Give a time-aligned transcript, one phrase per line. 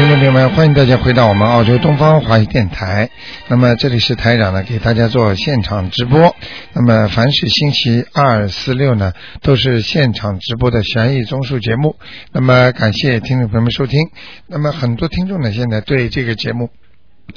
[0.00, 3.10] 听众朋友们，欢迎大家回到我们澳洲东方华语电台。
[3.48, 6.34] 那么这里是台长呢，给大家做现场直播。
[6.72, 9.12] 那么凡是星期二、四、六呢，
[9.42, 11.96] 都是现场直播的悬疑综述节目。
[12.32, 14.00] 那么感谢听众朋友们收听。
[14.46, 16.70] 那么很多听众呢，现在对这个节目。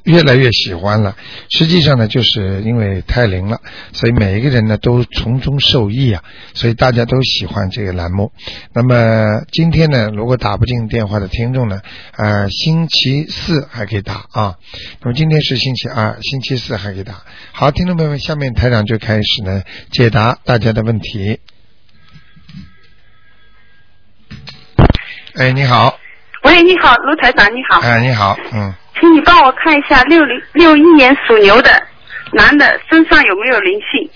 [0.03, 1.15] 越来越喜欢了，
[1.49, 3.59] 实际上呢，就是因为太灵了，
[3.93, 8.31] 所以每一个人呢都从中受益啊，所以大家都喜欢这个栏目。
[8.73, 11.81] 那么今天呢，如果打不进电话的听众呢，
[12.17, 14.55] 呃，星期四还可以打啊。
[15.01, 17.23] 那么今天是星期二，星期四还可以打。
[17.51, 21.39] 好，听众朋友们，下面台长就开始呢解答大家的问题。
[25.35, 25.97] 哎，你好。
[26.43, 27.79] 喂，你好，卢台长，你好。
[27.79, 28.73] 哎，你好，嗯。
[29.03, 31.69] 请你帮我看一下六零六一年属牛的
[32.31, 34.09] 男的身上有没有灵性？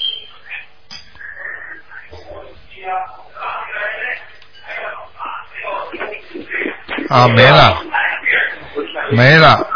[7.10, 7.84] 啊，没了，
[9.12, 9.68] 没了。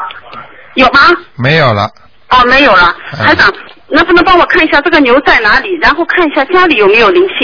[0.76, 1.00] 有吗？
[1.36, 1.92] 没有了。
[2.30, 2.96] 哦，没有了。
[3.12, 3.54] 台长，
[3.90, 5.78] 能不能帮我看一下这个牛在哪里？
[5.82, 7.36] 然后看一下家里有没有灵性？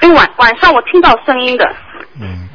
[0.00, 1.76] 因为晚晚上我听到声音的。
[2.18, 2.48] 嗯。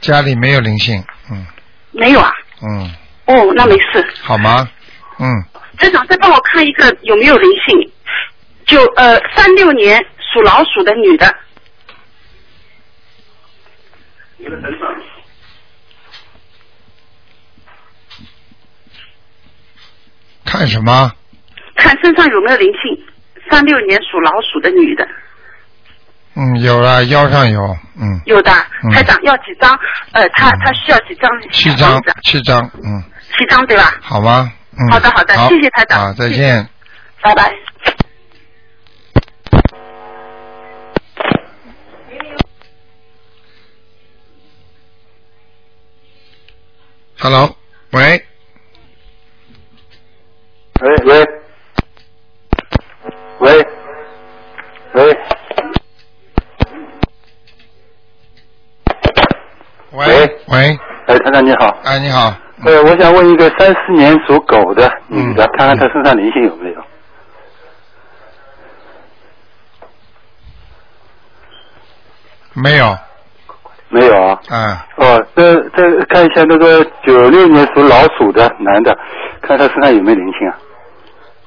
[0.00, 1.46] 家里没有灵性，嗯。
[1.92, 2.32] 没有啊。
[2.62, 2.90] 嗯。
[3.26, 4.06] 哦，那没事。
[4.22, 4.68] 好吗？
[5.18, 5.26] 嗯。
[5.78, 7.92] 队长，再帮我看一个有没有灵性？
[8.66, 11.34] 就呃，三六年属老鼠的女的。
[20.44, 21.12] 看什么？
[21.76, 23.04] 看身上有没有灵性？
[23.50, 25.06] 三六年属老鼠的女的。
[26.34, 27.60] 嗯，有了，腰上有，
[28.00, 28.20] 嗯。
[28.24, 28.50] 有的，
[28.92, 29.70] 台长要几张？
[30.12, 31.30] 呃，他他需要几张？
[31.50, 33.02] 七张，七张，嗯。
[33.36, 33.92] 七张对吧？
[34.00, 34.52] 好吗？
[34.78, 34.88] 嗯。
[34.90, 36.00] 好的，好的，谢谢台长。
[36.00, 36.68] 好，再见。
[37.20, 37.52] 拜拜。
[47.18, 47.54] Hello，
[47.90, 48.24] 喂。
[50.80, 51.18] 喂喂。
[51.20, 51.39] 喂。
[61.30, 61.78] 哎，团长你好。
[61.84, 62.34] 哎，你好。
[62.64, 66.84] 呃，我想问一个三四年属狗的女的，看看她身上灵性有没有？
[72.54, 72.98] 没有。
[73.88, 74.40] 没有啊。
[74.50, 74.76] 嗯。
[74.96, 78.96] 哦，这这看一下那个九六年属老鼠的男的，
[79.40, 80.58] 看他身上有没有灵性啊？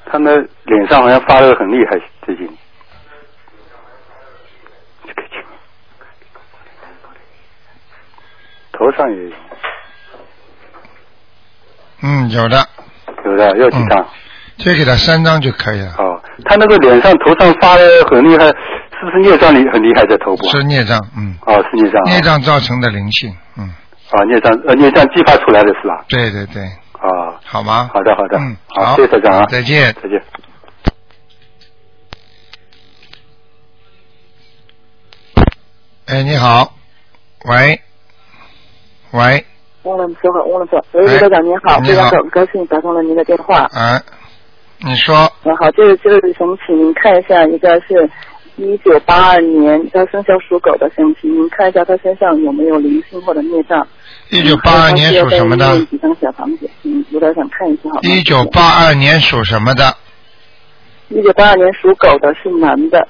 [0.06, 0.30] 他那
[0.64, 2.48] 脸上好像发热很厉害，最近。
[8.72, 9.30] 头上也有，
[12.02, 12.68] 嗯，有的，
[13.24, 14.06] 有的，要几张？
[14.58, 15.94] 就给他三张就可以了。
[15.98, 20.46] 哦，他那个脸上、头上发的很厉害，是不是孽障里很厉害在头部？
[20.48, 21.36] 是孽障，嗯。
[21.46, 22.02] 哦，是孽障。
[22.04, 23.64] 孽障造成的灵性，嗯。
[24.10, 26.04] 啊，孽障呃，孽障激发出来的是吧？
[26.08, 26.62] 对对对。
[26.62, 27.34] 啊。
[27.44, 27.90] 好吗？
[27.92, 28.38] 好的好的。
[28.38, 29.46] 嗯，好，谢谢台长啊。
[29.48, 29.94] 再见。
[30.02, 30.22] 再见。
[36.06, 36.74] 哎，你好，
[37.46, 37.80] 喂。
[39.10, 39.46] 喂，
[39.84, 40.84] 忘了说话，忘了说。
[40.92, 43.60] 喂，刘长您好，非常高高兴打通了您的电话。
[43.72, 44.00] 啊，
[44.80, 45.30] 你说。
[45.42, 48.10] 你好，就是就是想请您看一下，一个是
[48.56, 53.86] 一九八二年，他生肖属狗的，想请您看一下他身上有没有灵性或者孽障。
[54.30, 55.78] 一九八二年属什么的？
[55.86, 56.68] 几张小房子？
[56.82, 59.94] 嗯，有点想看一下，好一九八二年属什么的？
[61.08, 63.06] 一九八二年属狗的是男的。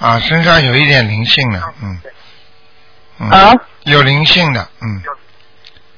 [0.00, 1.62] 啊，身上有一点灵性的，
[3.20, 3.52] 嗯，啊，
[3.84, 5.02] 有灵性的，嗯。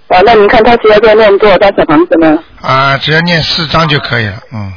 [0.08, 2.36] 啊，那您看他需要再念多少张小房子呢？
[2.60, 4.72] 啊，只要念四张就可以了，嗯。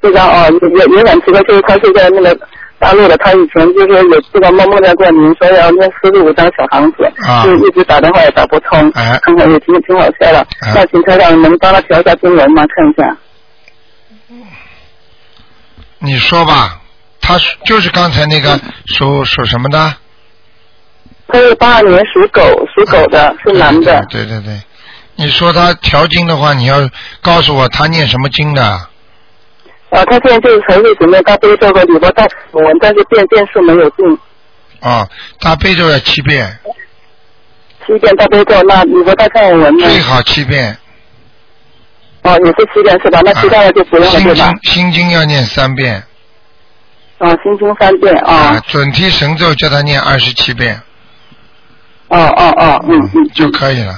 [0.00, 2.38] 四张哦，也也很奇怪，就是他是在那个
[2.78, 10.46] 大陆的，他以前就是有这个梦梦见过您说要念四十五张小房子，啊就一直打电话也打不通，看看也挺挺好笑的。
[10.74, 12.62] 那请台长能帮他调一下经文吗？
[12.74, 13.16] 看一下。
[15.98, 16.80] 你说吧。
[17.26, 19.94] 他就是刚才那个属属什么的？
[21.26, 22.42] 他是八二年属狗，
[22.74, 24.04] 属狗的是男的。
[24.10, 24.60] 对对对，
[25.16, 26.86] 你说他调经的话，你要
[27.22, 28.62] 告诉我他念什么经的？
[28.62, 34.18] 啊，他现在就是纯粹准备大悲咒和礼佛大文，但是变变数没有进。
[34.80, 35.08] 啊，
[35.40, 36.58] 大悲咒要七遍。
[37.86, 39.88] 七遍大悲咒，那礼佛大忏文呢？
[39.88, 40.76] 最好七遍。
[42.22, 43.20] 哦，也是七遍是吧？
[43.24, 44.44] 那其他的就不用了对吧？
[44.44, 46.04] 心经心经要念三遍。
[47.18, 48.60] 啊，心经三遍啊！
[48.68, 50.80] 准提神咒叫他念二十七遍。
[52.08, 53.94] 哦哦哦，嗯嗯，就可以了。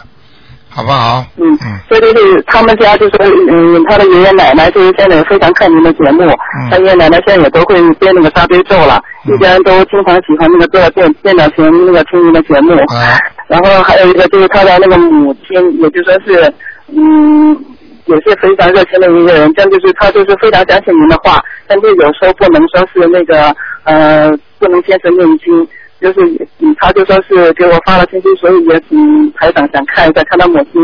[0.69, 1.25] 好不好？
[1.37, 1.81] 嗯嗯。
[1.89, 3.17] 所以就是他们家就是，
[3.51, 6.25] 嗯，他的爷爷奶奶就是现在非常看您的节目，
[6.71, 12.75] 他爷爷奶奶现在也都会编那个大悲咒了，一家人都经常喜欢那个坐在电电脑前那个听您的节目。
[12.95, 13.19] 啊。
[13.49, 16.55] 然后还有一个就是他的那个母亲，也就说是，
[16.95, 17.57] 嗯。
[18.07, 23.55] 也是非常热情的一个人，但就是他就是非常相信您的话，但是有时候不能说是那个
[23.85, 25.69] 呃不能坚持念经，
[26.01, 30.81] 就是嗯他就说是给我发了信息，所以也嗯台长想看一下，看他母亲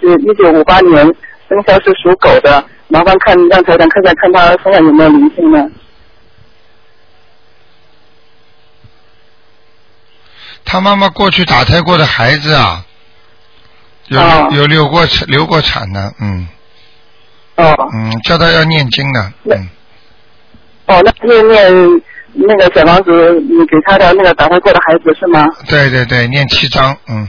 [0.00, 1.04] 是一九五八年
[1.48, 5.70] 生肖是属狗的，麻烦看让台长看看看他身上有没有灵性呢？
[10.64, 12.84] 他妈妈过去打胎过的孩子啊，
[14.08, 14.20] 有
[14.50, 16.48] 有流过产流过产的，嗯。
[17.56, 19.20] 哦，嗯，叫他要念经的，
[19.50, 19.68] 嗯。
[20.86, 22.02] 哦，那念念
[22.34, 23.10] 那个小房子，
[23.40, 25.46] 你给他的那个打胎过的孩子是吗？
[25.68, 27.26] 对对对，念七章，嗯。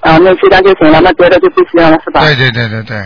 [0.00, 2.24] 啊，念七章就行了，那别的就不需要了，是吧？
[2.24, 2.98] 对对对对对。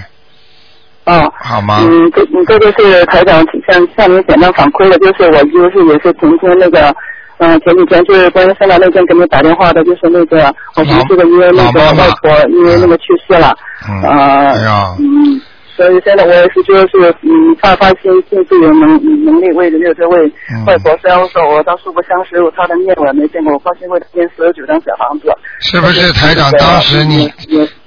[1.07, 1.31] 哦。
[1.41, 1.81] 好吗？
[1.83, 6.95] 嗯，这这就是台长向向您简单反馈的，就是我就是也是今天那个，
[7.39, 13.53] 嗯，前几天就是关于生了那天给你打电话的，就是那个我同事的因为那个外婆因为那个去世了，
[13.89, 14.03] 嗯。
[14.03, 14.97] 哎呀。
[15.01, 15.43] 嗯。
[15.77, 16.89] 所以现在我也是就是
[17.23, 20.33] 嗯发发心，尽自己能能力为这个位
[20.67, 25.27] 外婆，虽然我说我到素不相识，我他的面我也没见过，我发心为他建四十九张小房子。
[25.61, 27.31] 是不是台长当时你？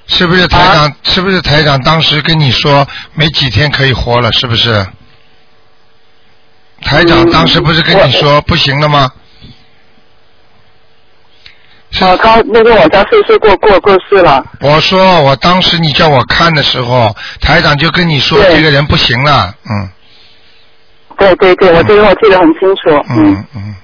[0.07, 0.91] 是不是台长？
[1.03, 4.31] 是不是台长当时跟你说没几天可以活了？
[4.31, 4.85] 是不是？
[6.81, 9.09] 台长当时不是跟你说不行了吗？
[11.99, 14.45] 啊，他那个我家岁数过过过世了。
[14.61, 19.89] 我说，我当时你叫我看的时候，台长就跟你说这个人不行了，嗯。
[21.17, 23.03] 对对对，我这个我记得很清楚。
[23.09, 23.75] 嗯嗯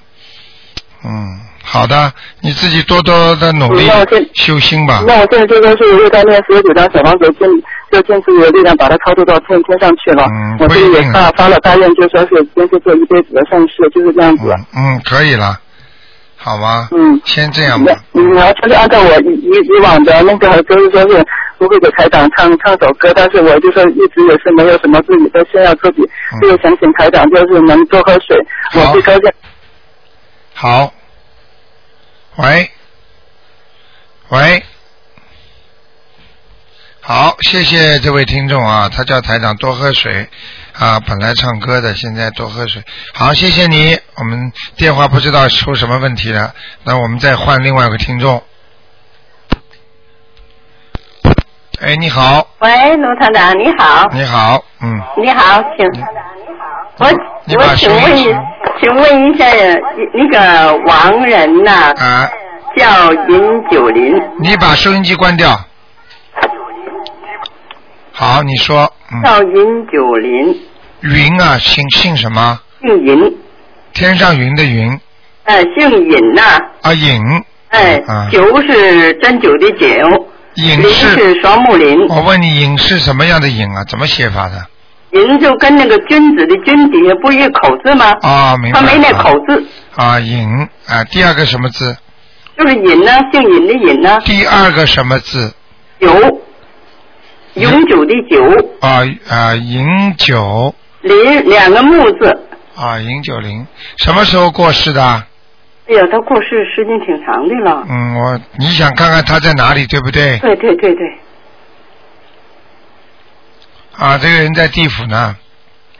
[1.04, 3.90] 嗯，好的，你自己多多的努力
[4.34, 5.02] 修心吧。
[5.04, 7.48] 那我现在就说是又在练十九张小房子，尽
[7.90, 10.24] 就尽自己的力量把它超度到天天上去了。
[10.30, 14.54] 嗯，我这里也发发了大愿，就说是坚持做一辈子的善事，就是这样子。
[14.76, 15.58] 嗯，可以了。
[16.44, 16.88] 好吗？
[16.92, 17.94] 嗯，先这样吧。
[18.12, 21.26] 嗯，然后就是按照我以以以往的那个，就是说是
[21.56, 26.02] 不会给台长唱唱首歌，但是我就说一直也是没有什么自己的炫耀自己，
[26.42, 28.36] 就是想请台长就是能多喝水，
[28.74, 29.22] 我最高兴。
[30.52, 30.92] 好。
[32.36, 32.70] 喂。
[34.28, 34.62] 喂。
[37.00, 40.28] 好，谢谢这位听众啊，他叫台长多喝水
[40.78, 42.82] 啊，本来唱歌的，现在多喝水。
[43.14, 48.42] 好，谢谢你，我们电话不知道出什么问题了，那我们再换另外一个听众。
[51.80, 52.48] 哎，你好。
[52.58, 54.08] 喂，卢团长，你好。
[54.12, 55.00] 你好，嗯。
[55.16, 55.86] 你好，请。
[56.98, 58.34] 我我请问一，
[58.80, 59.44] 请问一下，
[60.12, 62.28] 那个王人呐，啊
[62.76, 64.12] 叫尹九林。
[64.40, 65.56] 你把收音机关掉。
[68.12, 68.92] 好，你说。
[69.22, 70.60] 叫云九林。
[71.00, 72.58] 云啊，姓姓什么？
[72.80, 73.36] 姓尹。
[73.92, 74.98] 天上云的云。
[75.44, 76.42] 哎，姓尹呐。
[76.82, 77.22] 啊，尹。
[77.68, 78.02] 哎。
[78.30, 80.26] 九是针灸的九。
[80.54, 82.06] 尹是双木林。
[82.08, 83.84] 我问你，尹是什么样的尹啊？
[83.84, 84.66] 怎么写法的？
[85.10, 88.12] 尹就跟那个君子的君底下不一个口字吗？
[88.22, 88.80] 啊，明白。
[88.80, 89.64] 他没那口字。
[89.96, 90.48] 啊，尹
[90.86, 91.96] 啊，第二个什么字？
[92.56, 94.18] 就是尹呢，姓尹的尹呢。
[94.24, 95.52] 第二个什么字？
[96.00, 96.08] 九。
[97.54, 98.44] 永久的久
[98.80, 102.46] 啊啊，饮酒林两个木字
[102.76, 103.64] 啊，饮酒林
[103.98, 105.02] 什么时候过世的？
[105.86, 107.84] 哎呀，他过世时间挺长的了。
[107.88, 110.38] 嗯，我你想看看他在哪里，对不对？
[110.38, 111.18] 对对对对。
[113.96, 115.36] 啊，这个人在地府呢。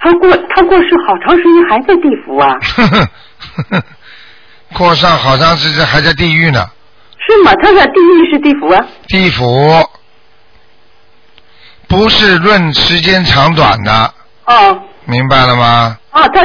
[0.01, 2.59] 他过他过世好长时间还在地府啊。
[4.77, 6.67] 过上好长时间还在地狱呢。
[7.27, 7.53] 是吗？
[7.63, 8.87] 他在地狱是地府啊？
[9.09, 9.45] 地府。
[11.89, 14.15] 不是论时间长短的。
[14.47, 14.81] 哦。
[15.07, 15.99] 明白了吗？
[16.11, 16.45] 啊，他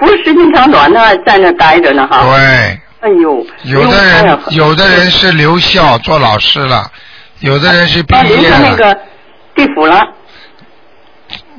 [0.00, 2.22] 不是时间长短的，在那待着呢哈。
[2.24, 2.80] 对。
[3.00, 3.46] 哎呦。
[3.64, 6.90] 有的人，有的人是留校做老师了，
[7.40, 8.58] 有的人是毕业了。
[8.60, 8.98] 那个
[9.54, 10.02] 地府了。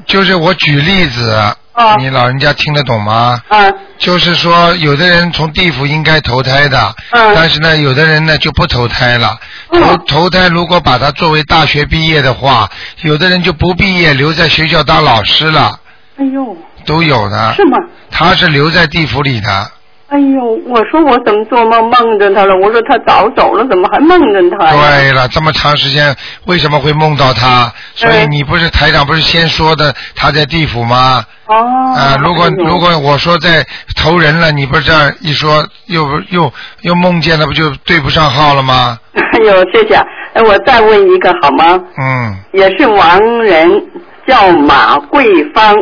[0.05, 1.55] 就是我举例子。
[1.97, 3.41] 你老人家听得懂吗？
[3.49, 3.73] 嗯。
[3.97, 7.33] 就是说，有的人从地府应该投胎的，嗯。
[7.35, 9.37] 但是呢，有的人呢就不投胎了。
[9.71, 12.69] 投投胎如果把他作为大学毕业的话，
[13.01, 15.79] 有的人就不毕业，留在学校当老师了。
[16.17, 16.57] 哎呦。
[16.85, 17.53] 都有的。
[17.55, 17.77] 是吗？
[18.09, 19.71] 他是留在地府里的。
[20.09, 22.55] 哎呦，我说我怎么做梦梦着他了？
[22.57, 27.71] 我说他早走了，怎么还梦着他对了，这么长时间为什么会梦到他？
[27.93, 31.23] 所以你不是台长不是先说的他在地府吗？
[31.45, 31.55] 哦。
[31.95, 33.63] 啊，如果如果我说在
[33.95, 36.51] 投人了，你不是这样一说，又又
[36.81, 38.97] 又梦见了，不就对不上号了吗？
[39.13, 39.93] 哎呦，谢谢。
[40.33, 41.79] 哎，我再问一个好吗？
[41.99, 42.35] 嗯。
[42.53, 43.85] 也是亡人，
[44.27, 45.23] 叫马桂
[45.53, 45.75] 芳。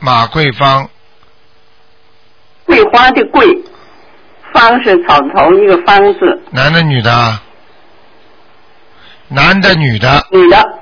[0.00, 0.88] 马桂芳。
[2.66, 3.46] 桂花的桂，
[4.52, 6.42] 芳是草头一个芳字。
[6.50, 7.38] 男的女的？
[9.28, 10.26] 男的女的？
[10.30, 10.78] 女的。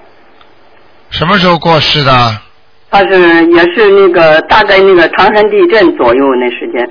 [1.10, 2.38] 什么时候过世的？
[2.90, 6.90] 他是也是那个大概那个唐山地震左右那时间，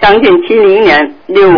[0.00, 1.48] 将近七零年六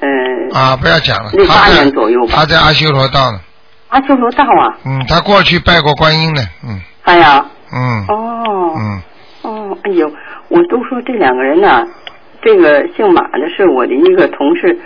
[0.00, 0.58] 呃。
[0.58, 1.30] 啊，不要讲了。
[1.32, 2.32] 六八年左右吧。
[2.36, 3.40] 他在阿修罗道呢。
[3.88, 4.78] 阿修罗道啊。
[4.84, 6.80] 嗯，他过去拜过观音的，嗯。
[7.02, 7.44] 哎呀。
[7.72, 8.06] 嗯。
[8.08, 8.74] 哦。
[8.76, 9.02] 嗯。
[9.44, 10.10] 哦，哎呦，
[10.48, 11.84] 我都说这两个人呐，
[12.42, 14.78] 这个姓马的是我的一个同事，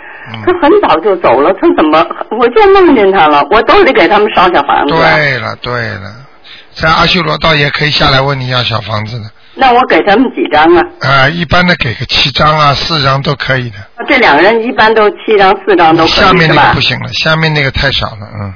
[0.45, 2.05] 他很早就走了，他怎么
[2.37, 4.93] 我就梦见他了，我都得给他们烧小房子。
[4.93, 6.25] 对了，对了。
[6.71, 9.25] 在阿修罗道也可以下来问你要小房子的。
[9.55, 10.83] 那我给他们几张啊？
[11.01, 13.77] 啊，一般的给个七张啊，四张都可以的。
[14.07, 18.53] 这两个人一般都七张、四张都可以下面那个不行了，下面那个太少了，嗯。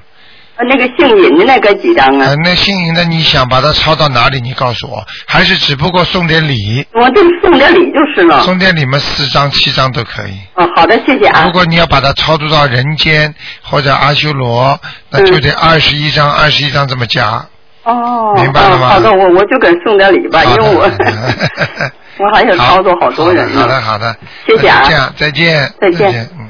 [0.70, 2.34] 那个姓尹的那个几张啊？
[2.44, 4.40] 那姓尹的你想把它抄到哪里？
[4.40, 6.86] 你告诉我，还是只不过送点礼？
[6.94, 8.42] 我就送点礼就是了。
[8.42, 10.38] 送点礼嘛，四张、七张都可以。
[10.56, 11.44] 哦，好的，谢谢啊。
[11.46, 14.80] 如果你要把它超度到人间或者阿修罗，
[15.10, 17.46] 那就得二十一张、二十一张这么加。
[17.84, 18.90] 哦，明白了吗？
[18.90, 20.84] 好的，我我就给送点礼吧，因为我
[22.20, 23.62] 我还想操作好多人呢。
[23.62, 24.16] 好的，好的，
[24.48, 26.48] 谢谢啊，这样再见，再见，嗯。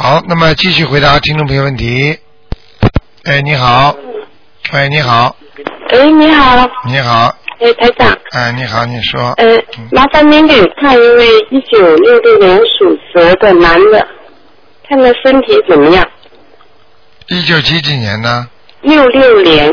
[0.00, 2.16] 好，那么继续回答听众朋友问题。
[3.24, 3.96] 哎，你好，
[4.72, 5.34] 喂，你好。
[5.88, 6.70] 哎，你好。
[6.86, 7.36] 你好。
[7.58, 8.16] 哎，台长。
[8.30, 9.32] 哎，你好，你说。
[9.32, 9.44] 呃，
[9.90, 14.06] 麻烦您给看一位一九六六年属蛇的男的，
[14.88, 16.08] 看他身体怎么样。
[17.26, 18.48] 一九几几年呢？
[18.82, 19.68] 六六年。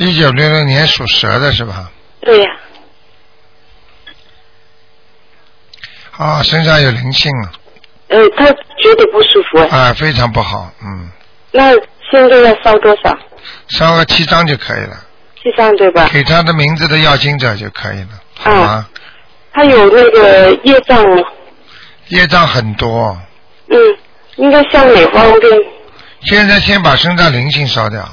[0.00, 1.90] 一九六六年属蛇的是吧？
[2.22, 2.48] 对呀。
[6.16, 7.52] 啊，身上有灵性啊。
[8.08, 9.58] 呃，他觉得不舒服。
[9.74, 11.10] 啊，非常不好，嗯。
[11.52, 11.72] 那
[12.10, 13.14] 现在要烧多少？
[13.68, 14.96] 烧个七张就可以了。
[15.36, 16.08] 七张对吧？
[16.10, 18.88] 给他的名字的要经者就可以了，好吗？
[19.52, 21.22] 他有那个业障吗？
[22.08, 23.18] 业障很多。
[23.68, 23.76] 嗯，
[24.36, 25.40] 应该向哪方面？
[26.24, 28.08] 现在先把身上灵性烧掉。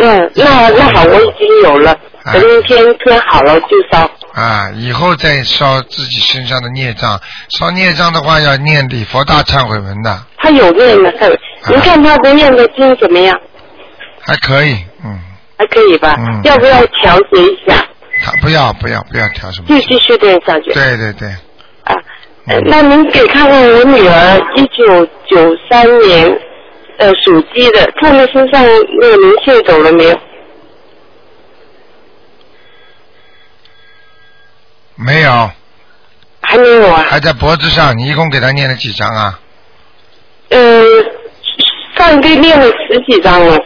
[0.00, 4.08] 嗯，那那好，我已经有了，等天天好了就烧。
[4.32, 7.20] 啊，以后再烧自己身上的孽障，
[7.58, 10.16] 烧孽障的话要念礼佛大忏悔文的。
[10.36, 11.12] 他有念的，
[11.68, 13.36] 您看他不念的经怎么样？
[14.20, 15.18] 还可以，嗯。
[15.58, 16.14] 还可以吧？
[16.18, 16.40] 嗯。
[16.44, 17.84] 要不要调节一下？
[18.24, 19.66] 他不要不要不要调什么？
[19.68, 20.72] 就继续念下去。
[20.72, 21.28] 对对对。
[21.82, 21.96] 啊，
[22.66, 26.30] 那您给看看我女儿一九九三年
[26.98, 28.64] 呃属鸡的，看她身上
[29.00, 30.18] 那个灵性走了没有？
[34.96, 35.50] 没有。
[36.40, 37.04] 还没有啊？
[37.08, 39.38] 还在脖子上，你一共给他念了几张啊？
[40.48, 40.82] 呃，
[41.96, 43.56] 上一个念了十几张了。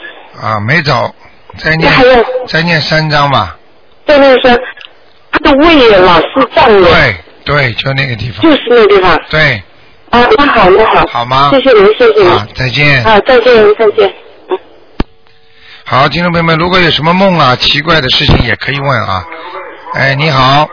[0.40, 1.14] 啊，没走，
[1.58, 1.92] 再念
[2.48, 3.56] 再念三张吧。
[4.04, 4.58] 再念三
[5.30, 6.88] 他的胃老是胀的。
[6.88, 8.42] 对对，就那个地方。
[8.42, 9.16] 就是那个地方。
[9.30, 9.62] 对。
[10.12, 11.06] 啊，那好，那好。
[11.10, 11.50] 好吗？
[11.50, 12.30] 谢谢您，谢谢您。
[12.30, 13.02] 啊，再见。
[13.04, 14.14] 啊，再见，再见。
[14.48, 14.58] 嗯。
[15.84, 19.24] 好，听众朋友们，如果有什么梦啊、奇怪的事情，也可以问啊。
[19.94, 20.68] 哎，你好。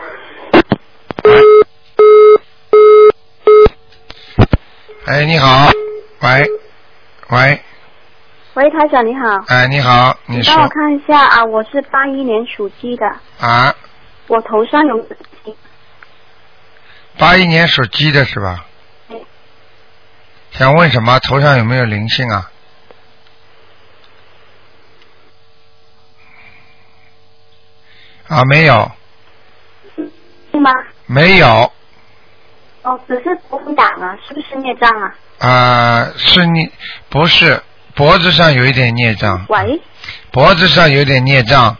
[5.06, 5.70] 哎，你好。
[6.20, 6.50] 喂，
[7.30, 7.60] 喂。
[8.54, 9.42] 喂，台长你好。
[9.48, 10.54] 哎，你好，你说。
[10.54, 13.06] 帮我看一下啊，我是八一年属鸡的。
[13.40, 13.74] 啊。
[14.26, 15.06] 我头上有。
[17.18, 18.66] 八一年属鸡的是吧？
[20.52, 21.18] 想问什么？
[21.20, 22.50] 头上有没有灵性啊？
[28.28, 28.90] 啊，没有。
[30.52, 30.70] 是吗？
[31.06, 31.72] 没有。
[32.82, 35.14] 哦，只是头打啊，是不是孽障啊？
[35.38, 36.70] 啊，是你
[37.08, 37.62] 不是？
[37.94, 39.44] 脖子上有一点孽障。
[39.48, 39.80] 喂。
[40.30, 41.76] 脖子上有点孽障，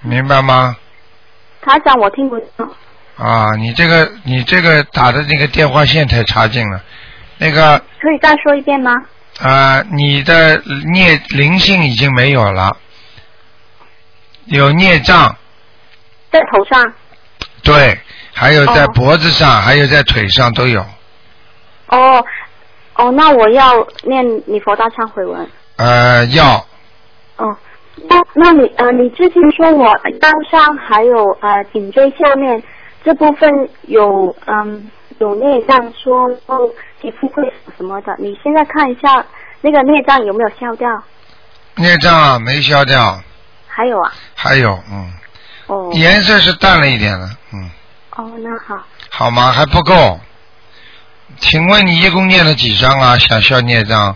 [0.00, 0.76] 明白吗？
[1.60, 2.74] 他讲我听不懂。
[3.18, 6.80] 啊，你这个你这个打的那个电话线太差劲了，
[7.38, 7.78] 那个。
[8.00, 8.92] 可以再说一遍吗？
[9.40, 12.76] 啊，你的孽灵性已经没有了，
[14.46, 15.36] 有孽障。
[16.30, 16.92] 在头上。
[17.64, 17.98] 对，
[18.32, 20.80] 还有在脖子上，还有在腿上都有。
[21.88, 22.24] 哦。
[22.94, 25.48] 哦，那我要念礼佛大忏悔文。
[25.76, 26.66] 呃，要。
[27.36, 27.56] 哦，
[28.08, 32.60] 那那你呃，你之前说我腰上还有呃颈椎下面
[33.08, 33.50] 这部分
[33.86, 36.68] 有嗯有内脏，说哦
[37.00, 37.42] 皮肤会
[37.78, 39.24] 什么的，你现在看一下
[39.62, 41.02] 那个内脏有没有消掉？
[41.76, 43.18] 内脏啊，没消掉。
[43.66, 44.12] 还有啊？
[44.34, 45.10] 还有，嗯。
[45.68, 45.90] 哦。
[45.94, 47.70] 颜色是淡了一点了，嗯。
[48.16, 48.84] 哦，那好。
[49.08, 49.52] 好吗？
[49.52, 50.20] 还不够。
[51.38, 53.16] 请问你一共念了几张啊？
[53.16, 54.14] 想消孽障。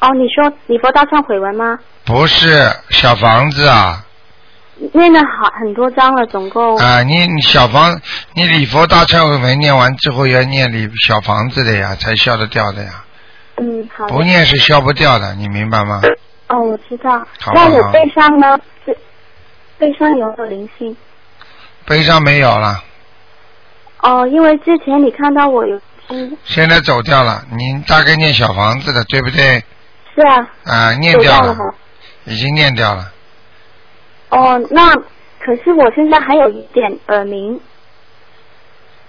[0.00, 1.78] 哦，你说你佛大忏悔文吗？
[2.04, 4.04] 不是小房子啊。
[4.92, 6.76] 念了好很多张了，总共。
[6.76, 8.00] 啊，你你小房，
[8.34, 13.04] 你礼佛大忏悔文念完之后要念礼小房子的呀，才消得掉的呀。
[13.56, 14.06] 嗯，好。
[14.08, 16.00] 不念是消不掉的，你明白吗？
[16.48, 17.26] 哦，我知道。
[17.54, 18.58] 那我背上呢？
[19.78, 20.96] 背上有没有灵性？
[21.86, 22.82] 背上没有了。
[24.02, 25.80] 哦，因为之前你看到我有。
[26.44, 29.64] 现在走掉了，你大概念小房子的，对不对？
[30.14, 30.48] 是啊。
[30.64, 31.56] 啊，念掉了。
[32.24, 33.10] 已经念掉了。
[34.30, 34.94] 哦，那
[35.38, 37.60] 可是我现在还有一点耳鸣。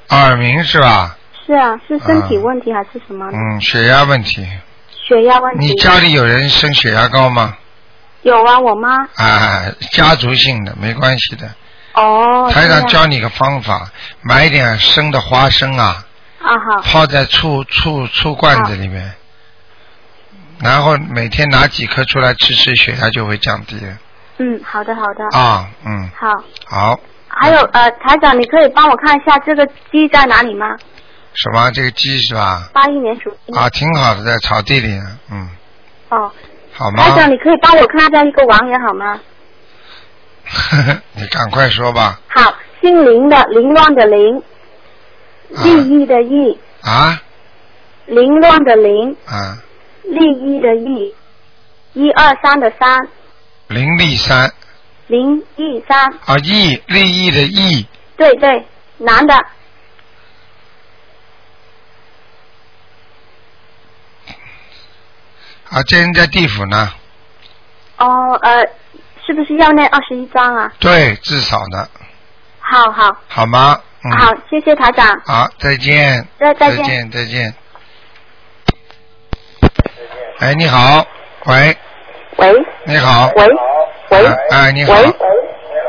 [0.10, 1.18] 耳鸣是吧？
[1.46, 3.30] 是啊，是身体问题还是什么？
[3.32, 4.48] 嗯，血压问题。
[4.92, 5.66] 血压问题。
[5.66, 7.58] 你家里有人生血压高吗？
[8.22, 9.08] 有啊，我妈。
[9.16, 11.50] 啊，家族性的，没关系的。
[11.94, 12.50] 哦。
[12.52, 13.90] 台长教你个方法，
[14.22, 16.06] 买一点生的花生啊。
[16.40, 16.82] 啊好。
[16.82, 19.14] 泡在醋醋醋罐子里面，
[20.60, 23.98] 然后每天拿几颗出来吃吃，血压就会降低了。
[24.40, 25.26] 嗯，好的好的。
[25.38, 26.10] 啊，嗯。
[26.16, 26.44] 好。
[26.66, 27.00] 好。
[27.28, 30.76] 还有呃，台长，你可以帮我看一下这个鸡在哪里吗？
[31.34, 31.70] 什么？
[31.72, 32.70] 这个鸡是吧？
[32.74, 33.54] 八一年属鸡。
[33.54, 35.00] 啊，挺好的，在草地里，
[35.32, 35.50] 嗯。
[36.10, 36.32] 哦。
[36.74, 37.04] 好吗？
[37.04, 39.20] 台长，你可以帮我看一下一个王爷好吗？
[40.46, 42.20] 呵呵，你赶快说吧。
[42.28, 44.42] 好，姓林的，凌乱的凌，
[45.50, 46.60] 利益的益。
[46.82, 47.22] 啊。
[48.06, 49.16] 凌乱的凌。
[49.26, 49.58] 啊。
[50.04, 51.14] 利益的益，
[51.94, 53.08] 一二三的三。
[53.68, 54.54] 林立山，
[55.08, 58.66] 林立山啊，义利益的义，对对，
[58.98, 59.36] 男的。
[65.70, 66.94] 啊，这人在地府呢。
[67.98, 68.62] 哦，呃，
[69.26, 70.72] 是不是要那二十一张啊？
[70.80, 71.90] 对，至少的。
[72.60, 73.18] 好好。
[73.28, 73.82] 好吗？
[74.06, 75.22] 嗯好，谢谢台长。
[75.26, 76.26] 好，再见。
[76.40, 76.78] 再再见。
[76.78, 77.54] 再见，再见。
[80.40, 81.06] 哎，你好，
[81.48, 81.78] 喂。
[82.38, 82.54] 喂，
[82.86, 83.32] 你好。
[83.36, 83.46] 喂，
[84.12, 84.94] 喂，哎，你好。
[84.94, 85.08] 喂，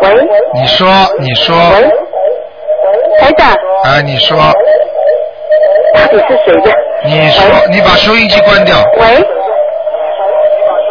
[0.01, 1.55] 喂，你说，你说。
[1.55, 1.91] 喂，
[3.21, 3.55] 台长。
[3.85, 4.37] 哎，你说。
[5.95, 6.73] 到底是谁的？
[7.05, 8.77] 你说，你把收音机关掉。
[8.99, 9.27] 喂，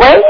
[0.02, 0.24] 喂，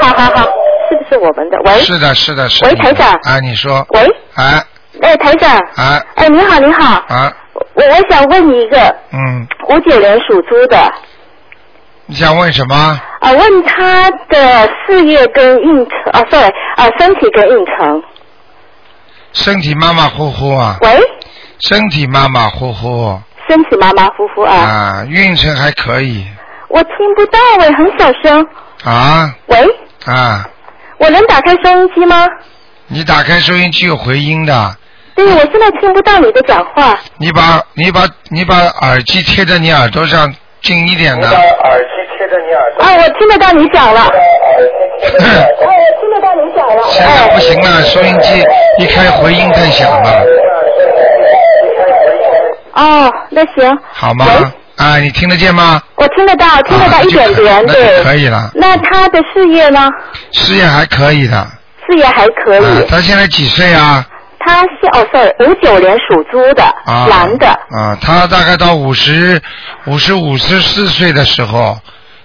[0.00, 0.52] 好好好，
[0.88, 1.58] 是不是我们的？
[1.66, 1.72] 喂。
[1.78, 2.64] 是的，是的，是。
[2.64, 3.12] 喂，台长。
[3.28, 3.86] 哎，你说。
[3.90, 4.00] 喂。
[4.34, 4.60] 哎。
[5.02, 5.56] 哎，台长。
[5.76, 6.02] 哎。
[6.16, 7.00] 哎，你好，你好。
[7.08, 7.32] 啊。
[7.74, 8.78] 我我想问你一个。
[9.12, 9.46] 嗯。
[9.68, 10.76] 五九年属猪的。
[12.06, 13.00] 你想问什么？
[13.20, 18.02] 啊，问他的事业跟运程啊，sorry 啊，身体跟运程。
[19.32, 20.76] 身体马马虎虎啊。
[20.82, 21.00] 喂。
[21.60, 23.18] 身体马马虎虎。
[23.48, 24.54] 身体马马虎虎啊。
[24.54, 26.26] 啊，运程还可以。
[26.68, 28.46] 我听不到喂，很小声。
[28.84, 29.34] 啊。
[29.46, 29.66] 喂。
[30.04, 30.46] 啊。
[30.98, 32.26] 我能打开收音机吗？
[32.86, 34.76] 你打开收音机有回音的。
[35.14, 36.98] 对，我现在听不到你的讲话。
[37.16, 40.32] 你把你把你把耳机贴在你耳朵上
[40.64, 41.28] 近一点的。
[41.28, 42.84] 耳机贴在你耳朵。
[42.84, 44.00] 啊，我听得到你讲了。
[45.20, 45.66] 哎，我
[46.00, 46.82] 听得到你讲了。
[46.90, 48.44] 现在不行了，收音机
[48.78, 50.24] 一开回音太响了。
[52.72, 53.78] 哦，那行。
[53.92, 54.26] 好吗？
[54.76, 55.80] 啊，你听得见吗？
[55.96, 58.02] 我听得到，听得到一点点，对。
[58.02, 58.50] 可以了。
[58.54, 59.88] 那他的事业呢？
[60.32, 61.46] 事业还可以的。
[61.86, 62.86] 事业还可以。
[62.88, 64.04] 他现在几岁啊？
[64.44, 67.48] 他是哦，sorry，五九年属猪的，男的。
[67.48, 69.40] 啊，他大概到五十
[69.86, 71.78] 五十五十四岁的时候，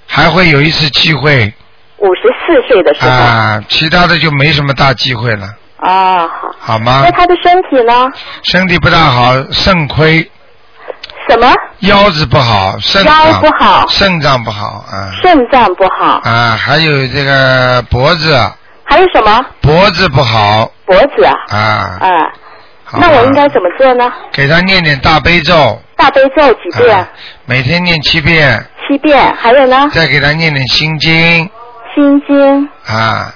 [0.07, 1.53] 还会有一次机会。
[1.97, 3.09] 五十四岁的时候。
[3.09, 5.47] 啊，其他的就没什么大机会了。
[5.77, 6.55] 啊，好。
[6.59, 7.01] 好吗？
[7.03, 8.09] 那他的身体呢？
[8.43, 10.29] 身体不大好，肾亏。
[11.29, 11.47] 什么？
[11.79, 15.11] 腰子不好，肾脏腰不好，肾脏不好啊。
[15.21, 16.19] 肾脏不好。
[16.23, 18.35] 啊，还有这个脖子。
[18.89, 19.45] 还有什么？
[19.61, 20.71] 脖子不好。
[20.85, 21.33] 脖子啊。
[21.49, 21.57] 啊。
[22.01, 22.09] 啊。
[22.93, 24.11] 那我应该怎么做呢？
[24.33, 25.79] 给他念点大悲咒。
[25.95, 27.07] 大悲咒几遍？
[27.45, 28.65] 每天念七遍。
[28.87, 29.89] 七遍，还有呢？
[29.93, 31.11] 再给他念点心经。
[31.93, 32.69] 心经。
[32.87, 33.31] 啊。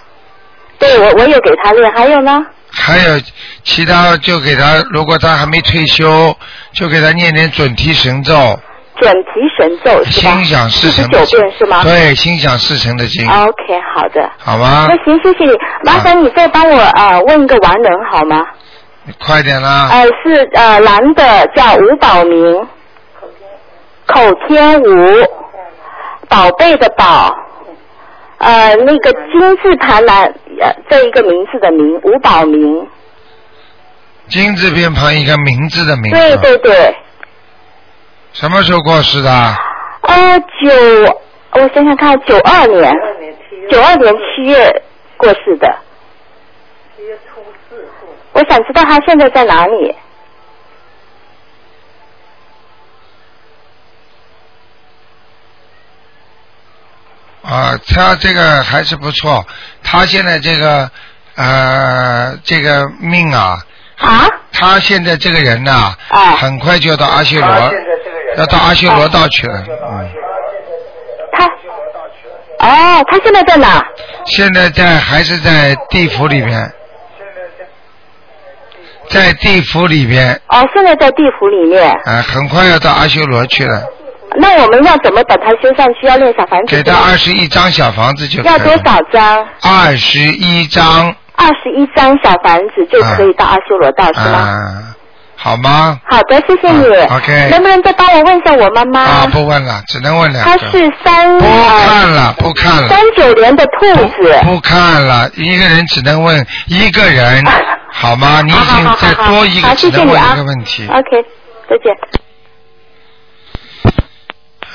[0.80, 2.44] 对，我我有给他念，还有呢？
[2.72, 3.22] 还有
[3.64, 6.36] 其他，就给他，如果他还没退休，
[6.74, 8.60] 就给他念点准提神咒。
[9.00, 10.32] 准提神咒是吧？
[10.34, 11.08] 心想事成。
[11.10, 11.84] 九遍是吗？
[11.84, 13.28] 对，心想事成的经。
[13.28, 14.30] OK，好的。
[14.38, 14.88] 好吗？
[14.90, 15.58] 那行，谢谢你。
[15.84, 18.46] 麻烦你再帮我啊问一个完人好吗？
[19.06, 19.90] 你快点啦！
[19.92, 22.68] 呃，是呃男的叫吴宝明，
[24.06, 25.28] 口天吴，
[26.30, 27.36] 宝贝的宝，
[28.38, 32.88] 呃那个金字旁男呃这一个名字的名，吴宝明。
[34.30, 36.18] 金字边旁一个名字的名字。
[36.18, 36.96] 对对对。
[38.34, 39.32] 什么时候过世的？
[40.02, 42.92] 呃，九，我想想看，九二年，
[43.70, 44.84] 九二年七月
[45.18, 45.76] 过世的。
[48.34, 49.96] 我想知道他现在在哪里。
[57.44, 59.46] 啊，他这个还是不错。
[59.84, 60.90] 他现在这个
[61.36, 63.58] 呃，这个命啊，
[63.98, 67.48] 啊，他现在这个人呐、啊很快就要到阿修罗，
[68.38, 69.64] 要到阿修罗道去了。
[69.90, 70.10] 嗯，
[71.32, 71.46] 他
[72.60, 73.86] 哦，他现在在哪？
[74.26, 76.72] 现在在还是在地府里边，
[79.10, 81.92] 在地府里边，哦，现在在地府里面。
[82.06, 83.84] 啊，很快要到阿修罗去了。
[84.36, 86.08] 那我们要怎么把他修上去？
[86.08, 86.76] 要练小房子？
[86.76, 89.48] 给他二十一张小房子就可以要多少张？
[89.62, 94.38] 二十一张二十一张小房子就可以到阿修罗道、是吗？
[94.40, 94.96] 啊，
[95.44, 96.00] 好吗？
[96.10, 96.96] 好的，谢谢你。
[97.04, 99.02] 啊，OK 能不能再帮我问一下我妈妈？
[99.02, 100.72] 啊，不问了，只能问两她个。
[100.72, 104.40] 是三不看呃了，不看了，三九年的兔子。
[104.44, 107.44] 不看了，一个人只能问一个人，
[107.92, 108.42] 好吗？
[108.42, 110.88] 你已经再多一个，好只能问谢谢你啊一个问题。
[110.88, 111.26] OK，
[111.70, 111.94] 再见。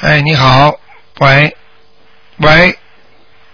[0.02, 0.74] 哎，你好，
[1.20, 1.56] 喂，
[2.40, 2.76] 喂，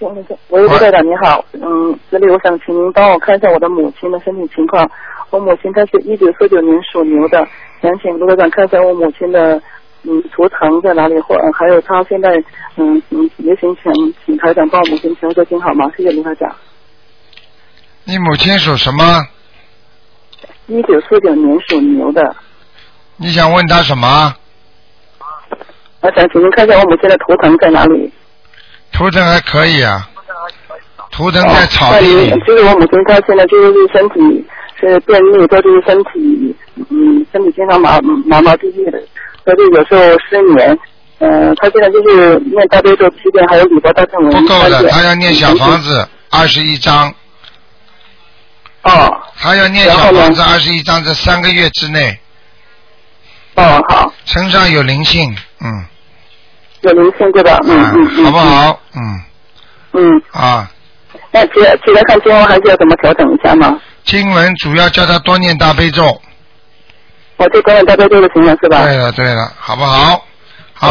[0.00, 4.90] 喂，卢队长你好，嗯，这里我想请您帮我看一下我的母亲的身体情况。
[5.34, 7.44] 我母亲她是一九四九年属牛的，
[7.82, 9.60] 想请卢科长看一下我母亲的
[10.04, 12.30] 嗯图腾在哪里，或呃还有她现在
[12.76, 15.90] 嗯嗯也请请请台长帮我母亲调个经好吗？
[15.96, 16.54] 谢谢卢科长。
[18.04, 19.26] 你母亲属什么？
[20.66, 22.36] 一九四九年属牛的，
[23.16, 24.32] 你想问她什么？
[26.00, 28.12] 我想请您看一下我母亲的图腾在哪里。
[28.92, 30.08] 图腾还可以啊，
[31.10, 32.30] 图腾在草地里。
[32.30, 34.46] 哦就是我母亲她现在就是身体
[34.90, 36.54] 是便秘，再就是身体
[36.90, 38.98] 嗯身体经常麻麻麻痹痹的，
[39.44, 40.78] 所以有时候失眠。
[41.20, 45.80] 呃，他现在就是念大悲咒七遍，还有礼佛大忏文不够的，他要念小房。
[45.80, 47.14] 子二十一章。
[48.82, 49.16] 哦。
[49.36, 52.18] 他要念小房子二十一章，这三个月之内。
[53.54, 54.12] 哦，好。
[54.24, 55.84] 身上有灵性，嗯。
[56.82, 57.58] 有灵性对吧？
[57.64, 58.24] 嗯嗯嗯。
[58.24, 58.80] 好不好？
[58.96, 59.22] 嗯。
[59.92, 60.22] 嗯。
[60.32, 60.70] 啊，
[61.30, 61.52] 那其
[61.86, 63.80] 其他看经文还是要怎么调整一下吗？
[64.04, 66.20] 经文主要叫他多念大悲咒。
[67.36, 68.84] 我就观念大悲咒就行了是吧？
[68.84, 70.24] 对了对了，好不好？
[70.74, 70.88] 好。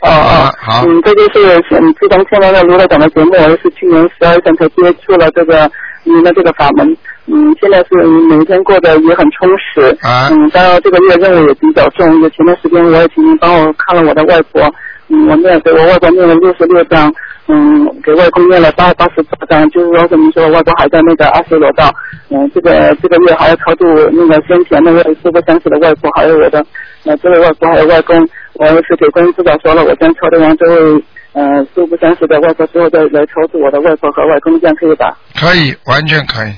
[0.00, 0.84] 哦哦，好。
[0.84, 5.70] 嗯，这就是嗯，自从听了那卢台长的节目，我是去年十二月份才接触了这个
[6.02, 6.96] 您的这个法门，
[7.26, 7.94] 嗯，现在是
[8.28, 14.60] 每天过得也很充实，啊嗯，当然这个月任务也比较重，就前段时间我也请您帮我看了我的外婆，
[15.06, 17.14] 嗯，我念给我外婆念了六十六章，
[17.48, 21.90] 嗯，给外公念了八八十八章，就是说怎么说，外婆还在那个阿修罗道，
[22.30, 26.64] 嗯，这个这个月还要超度那个先前那位素不相识的外婆，还有我的
[27.04, 28.16] 呃这位外婆还有外公，
[28.54, 31.02] 我是给观音菩萨说了，我先超度完这位
[31.32, 35.18] 呃素不相识的外婆之后，再来超度我的外婆和外公，这样可以吧？
[35.38, 36.52] 可以，完全可以，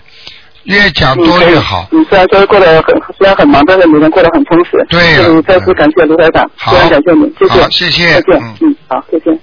[0.65, 1.87] 越讲多越好。
[1.93, 4.73] 嗯，虽然说过得很虽然很忙，但是每天过得很充实。
[4.91, 9.39] 对了嗯，再次感谢卢台长，非常感谢你，谢谢，谢谢再见，嗯嗯，好，再见。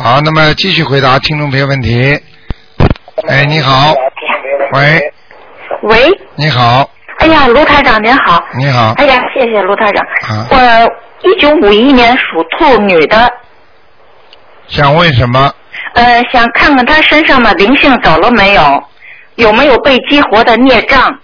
[0.00, 2.00] 好，那么继续回答听众朋友问题。
[3.26, 3.92] 哎，你好，
[4.72, 5.12] 喂，
[5.82, 8.40] 喂，你好，哎呀，卢台长您好。
[8.56, 10.06] 你好，哎呀，谢谢卢台长。
[10.28, 13.28] 啊我一九五一年属兔女的，
[14.68, 15.52] 想问什么？
[15.94, 18.84] 呃，想看看她身上的灵性走了没有，
[19.34, 21.18] 有没有被激活的孽障？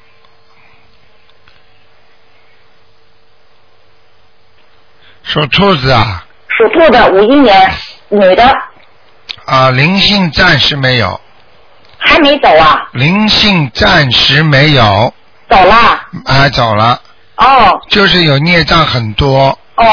[5.22, 7.70] 属兔子啊属兔的，五一年
[8.14, 8.44] 女的，
[9.46, 11.20] 啊，灵性暂时没有，
[11.98, 12.88] 还没走啊？
[12.92, 15.12] 灵性暂时没有，
[15.48, 15.74] 走了？
[16.26, 17.00] 啊，走了，
[17.36, 19.84] 哦就是有孽障很多，哦，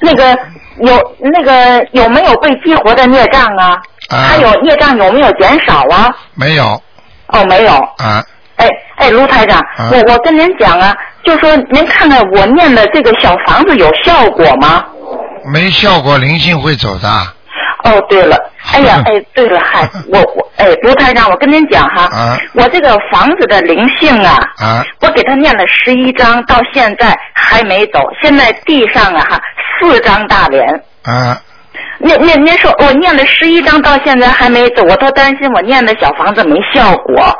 [0.00, 0.38] 那个
[0.80, 3.76] 有那个有没有被激活的孽障啊？
[4.10, 6.14] 啊还有孽障有没有减少啊？
[6.34, 6.80] 没有
[7.28, 7.72] 哦，没有。
[7.72, 8.22] 啊，
[8.56, 14.84] 哎哎，卢台长，啊我我跟您讲啊，就说您看看我念的这个小房子有效果吗？
[15.52, 17.08] 没效果，灵性会走的，
[17.84, 18.36] 哦，对了，
[18.72, 29.40] 哎呀，哎，对了，嗨， 我我哎，卢台长，我跟您讲哈，啊我这个房子的灵性啊，啊，我给他念了十一章，到现在还没走，现在地上啊哈
[29.80, 30.66] 四张大脸。
[31.04, 31.38] 啊，
[31.98, 37.38] 您您您说我念了十一章到现在还没走，我都担心我念的小房子没效果。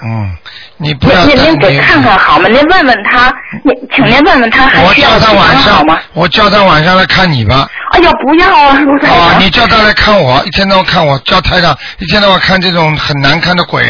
[0.00, 0.30] 嗯，
[0.80, 2.48] 你不要担您给看看好吗？
[2.48, 7.68] 您问问他，您请您问问他还我需要几叫他晚上我叫他晚上来看你吧。
[7.90, 9.40] 哎呀，不要啊，卢台哦，长。
[9.40, 13.82] 你叫他来看我，一天到晚看我，叫台长一天到晚看这种很难看的鬼，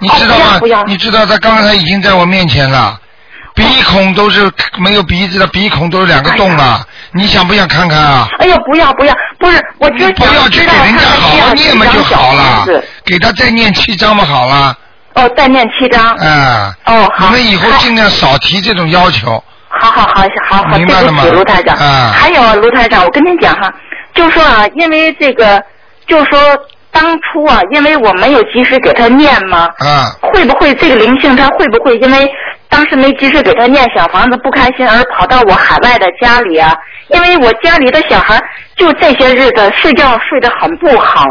[0.00, 0.60] 你知道吗？
[0.86, 3.00] 你知道他刚才已经在我面前了，
[3.54, 6.86] 鼻孔都是没有鼻子的，鼻孔都是两个洞啊！
[7.12, 8.28] 你想不想看看啊？
[8.38, 12.66] 哎呀，不要不要，不是，我就不要去给人家好好念嘛就好了，
[13.04, 14.76] 给他再念七章嘛，好了。
[15.14, 16.16] 哦，再念七章。
[16.18, 16.74] 嗯。
[16.86, 17.26] 哦，好。
[17.26, 19.42] 你们以后尽量少提这种要求。
[19.68, 21.76] 好好好，好好，对不起，卢台长。
[21.76, 22.12] 啊。
[22.14, 23.72] 还有卢台长，我跟您讲哈，
[24.14, 25.62] 就说啊，因为这个，
[26.06, 26.38] 就说
[26.90, 29.68] 当初啊，因为我没有及时给他念嘛。
[29.78, 30.10] 啊。
[30.20, 32.30] 会不会这个灵性他会不会因为
[32.68, 36.74] 当时没及时给他念小房子不开心而跑到我海外的家里啊？
[37.08, 38.40] 因为我家里的小孩
[38.76, 41.24] 就这些日子睡觉睡得很不好。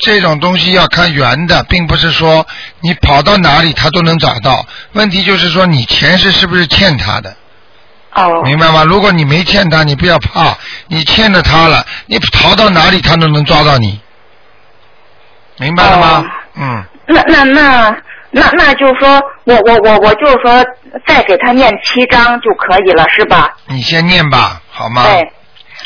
[0.00, 2.46] 这种东西要看缘的，并不是说
[2.80, 4.66] 你跑到哪里他都能找到。
[4.92, 7.36] 问题就是说你前世是不是欠他的？
[8.14, 8.42] 哦。
[8.44, 8.82] 明白吗？
[8.84, 10.56] 如果你没欠他，你不要怕，
[10.88, 14.00] 你欠了他了，你逃到哪里他都能抓到你。
[15.58, 16.24] 明白了吗？
[16.56, 16.84] 嗯。
[17.06, 17.96] 那那那
[18.30, 20.64] 那那就是说我我我我就是说
[21.06, 23.52] 再给他念七章就可以了，是吧？
[23.66, 25.02] 你先念吧，好吗？
[25.04, 25.32] 对。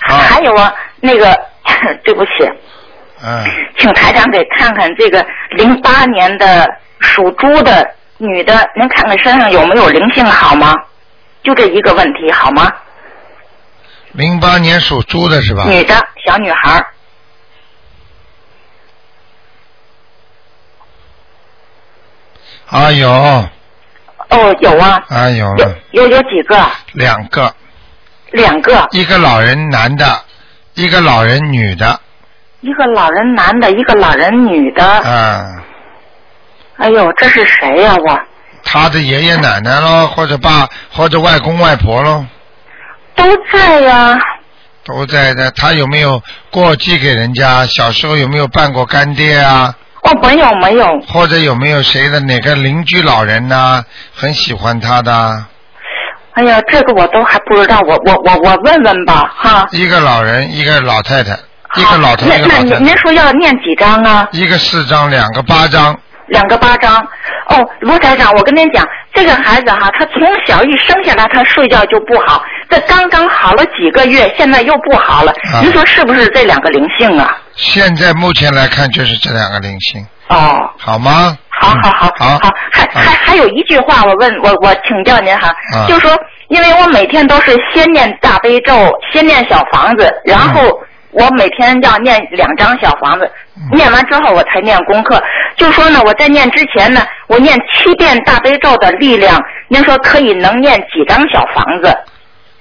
[0.07, 1.37] 还有啊，那个
[2.05, 2.31] 对不起。
[3.24, 3.44] 嗯。
[3.78, 6.68] 请台长给看看这个零八年的
[7.00, 10.74] 属猪的女的，您看看身上有没有灵性好吗？
[11.42, 12.70] 就这一个问题好吗？
[14.12, 15.64] 零八年属猪的是吧？
[15.64, 16.87] 女的小女孩。
[22.66, 23.10] 啊有。
[23.10, 25.02] 哦有啊。
[25.08, 25.46] 啊有。
[25.90, 26.56] 有有几个？
[26.92, 27.54] 两个。
[28.30, 28.88] 两个。
[28.92, 30.22] 一个老人男的，
[30.74, 32.00] 一个老人女的。
[32.64, 34.83] 一个老人男的，一个老人女的。
[35.05, 35.62] 嗯。
[36.79, 37.94] 哎呦，这是谁呀？
[37.94, 38.18] 我。
[38.64, 42.24] 他的爷爷奶奶喽，或者爸，或者外公外婆喽。
[43.14, 44.18] 都在呀。
[44.83, 47.66] 都在的，他有没有过继给人家？
[47.66, 49.74] 小时候有没有办过干爹啊？
[50.03, 51.00] 哦，没有没有。
[51.07, 55.44] 或者有没有谁的哪个邻居老人呐，很喜欢他的？
[56.33, 59.68] 哎呀，这个我都还不知道，我我我我问问吧，哈。
[59.72, 61.38] 一个老人，一个老太太，
[61.76, 62.64] 一个老头，一个老太太。
[62.64, 64.28] 那那您说要念几张啊？
[64.32, 65.98] 一个四张，两个八张。
[66.28, 66.96] 两个八张。
[67.48, 75.32] 哦，卢台长，我跟您讲，这个孩子哈，他从小一生下来，他睡觉就不好，这刚刚好了几个月，现在又不好了。
[75.60, 77.37] 您说是不是这两个灵性啊？
[77.54, 80.06] 现在目前来看，就是这两个灵性。
[80.28, 80.70] 哦。
[80.78, 81.37] 好吗？
[81.60, 82.14] 好好好。
[82.18, 82.38] 好。
[82.38, 85.54] 好，还还还有一句话，我问我我请教您哈，
[85.87, 86.10] 就说
[86.48, 90.62] 因为我每天都是先念大悲咒，先念小房子，然后
[91.14, 93.31] 我每天要念两张小房子，
[93.72, 95.22] 念完之后我才念功课。
[95.57, 101.96] 就说呢，我在念之前呢，我念七遍大悲咒的力量，您说可以能念几张小房子？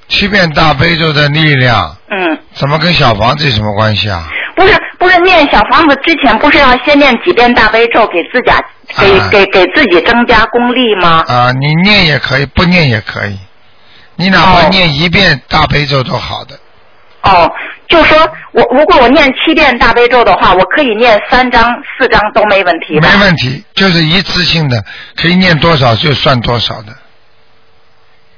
[0.08, 1.98] 七遍大悲咒的力量。
[2.10, 2.38] 嗯。
[2.54, 4.24] 怎么跟小房子有什么关系啊？
[4.56, 8.62] 不是不是，念小房子之前不是要先念几遍大悲咒，给自家
[9.00, 11.24] 给给给自己增加功力吗？
[11.28, 13.39] 啊，你念也可以，不念也可以，
[14.16, 16.60] 你哪怕念一遍大悲咒都好的。
[17.24, 17.50] 哦，
[17.88, 18.18] 就说
[18.52, 23.00] 我如果我念七遍大悲咒的话，我可以念三张、四张都没问题。
[23.00, 24.84] 没问题，就是一次性的，
[25.16, 26.94] 可以念多少就算多少的，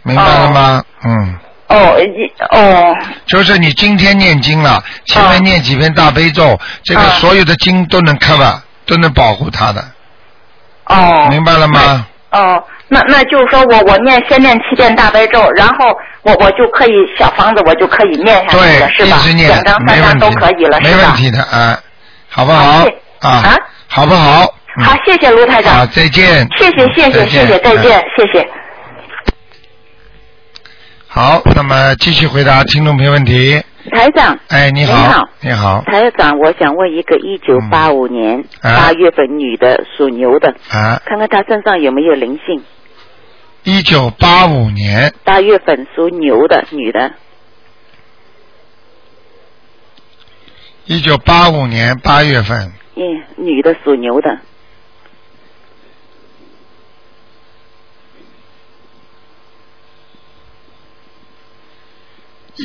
[0.03, 0.83] 明白了吗？
[1.03, 1.35] 嗯。
[1.67, 2.95] 哦，一哦。
[3.25, 9.83] 就是你今天念经了，前面念几遍大悲咒，这个所有的经都能 cover，都能保护他的。
[10.85, 11.27] 哦。
[11.31, 12.05] 明白了吗？
[12.29, 15.87] 哦，那那就是说我我念先念七遍大悲咒，然后
[16.21, 19.17] 我我就可以小房子我就可以念下去了，是吧？
[19.47, 20.89] 两张三张都可以了，是吧？
[20.91, 21.79] 没问题的啊，
[22.29, 22.85] 好不好？
[23.21, 24.41] 啊，好不好？
[24.83, 25.73] 好，谢谢卢台长。
[25.73, 26.47] 好，再见。
[26.57, 28.47] 谢谢谢谢谢谢，再见，谢谢。
[31.07, 33.63] 好，那么继续回答听众朋友问题。
[33.91, 34.37] 台长。
[34.49, 35.27] 哎，你好。
[35.39, 35.81] 你好。
[35.85, 42.61] 台长，我想问一个一九八五年八月份女的属牛的，啊，看看她身上有没有灵性。
[43.65, 47.13] 一九八五年八月份属牛的女的。
[50.85, 52.71] 一九八五年八月份。
[52.93, 54.37] 嗯，女的属牛的。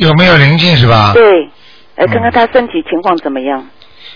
[0.02, 1.14] 有没有灵性是吧？
[1.14, 1.50] 对，
[1.96, 3.70] 来，看看她身体情况怎么样。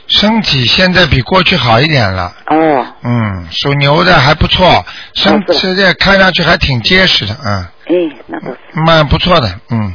[0.07, 2.33] 身体现在比过去好一点了。
[2.47, 2.87] 哦。
[3.03, 7.67] 嗯，属牛的还不错，身现在看上去还挺结实的，嗯。
[7.87, 8.59] 哎，那倒是。
[8.87, 9.95] 蛮不错的，嗯。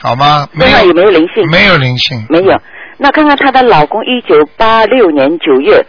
[0.00, 0.48] 好吗？
[0.58, 1.48] 身上有没有灵性？
[1.50, 2.26] 没有灵性。
[2.28, 2.60] 没有。
[2.98, 5.84] 那看看她的老公，一九八六年九月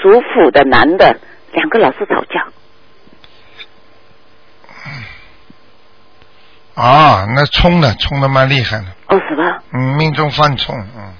[0.00, 1.16] 属虎的男的，
[1.52, 2.46] 两个老是吵架。
[6.74, 8.86] 啊，那冲的冲的蛮厉害的。
[9.08, 9.62] 哦，是吧？
[9.72, 11.12] 嗯，命中犯冲，嗯。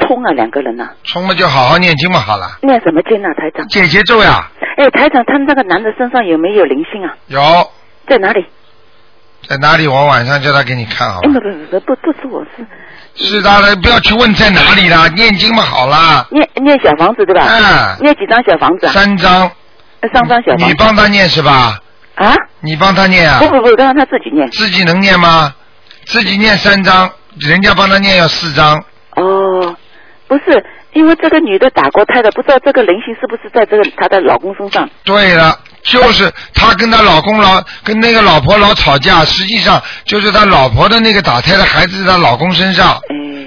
[0.00, 0.88] 冲啊，两个人呐。
[1.04, 2.58] 冲了就好好念经嘛，好了。
[2.62, 3.66] 念什么经啊，台长？
[3.68, 4.50] 解节奏呀。
[4.76, 7.14] 哎，台长，他们那个男的身上有没有灵性啊？
[7.26, 7.40] 有。
[8.08, 8.46] 在哪里？
[9.48, 9.86] 在哪里？
[9.86, 12.66] 我晚上叫他给你看好哎，不不不不不是我是
[13.14, 16.26] 是他的，不要去问在哪里了，念经嘛好了。
[16.30, 17.44] 念念小房子对吧？
[17.48, 18.02] 嗯。
[18.02, 18.92] 念几张小房子啊？
[18.92, 19.50] 三张。
[20.12, 20.64] 三张小房子。
[20.66, 21.80] 你帮他念是吧？
[22.14, 22.34] 啊？
[22.60, 23.38] 你帮他念啊？
[23.40, 24.48] 不不不，让他自己念。
[24.50, 25.54] 自己能念吗？
[26.04, 28.82] 自己念三张，人家帮他念要四张。
[29.16, 29.57] 哦，
[30.28, 30.62] 不是，
[30.92, 34.88] 因为这个女的打过胎的，不知道这个灵性是不是在这个她的老公身上？
[35.02, 43.00] 对了，就是她跟她老公老跟那个老婆老吵架，实际上就是她老婆的那个打胎的孩子在她老公身上，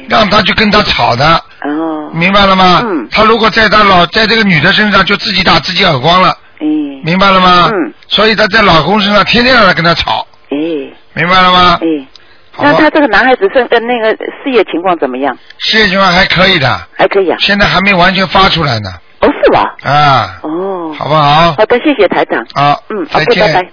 [0.09, 1.35] 让她去跟他吵的。
[1.61, 2.09] 哦。
[2.13, 2.81] 明白了吗？
[2.83, 3.07] 嗯。
[3.11, 6.35] 他如果在她老在这个女的身上，就自己打自己耳光了。
[6.59, 7.01] 嗯。
[7.03, 7.69] 明白了吗？
[7.71, 7.93] 嗯。
[8.07, 10.25] 所以她在老公身上天天让她跟他吵。
[10.49, 10.57] 哎。
[11.13, 11.79] 明白了吗？
[11.81, 12.05] 哎。
[12.61, 14.09] 那他这个男孩子是呃那个
[14.43, 15.37] 事业情况怎么样？
[15.59, 16.87] 事业情况还可以的。
[16.95, 17.37] 还可以啊。
[17.39, 18.89] 现在还没完全发出来呢。
[19.19, 19.75] 哦，是吧？
[19.83, 20.39] 啊。
[20.43, 20.93] 哦。
[20.97, 21.53] 好不好？
[21.53, 22.45] 好的，谢谢台长。
[22.53, 22.83] 好。
[22.89, 23.69] 嗯，再见拜拜。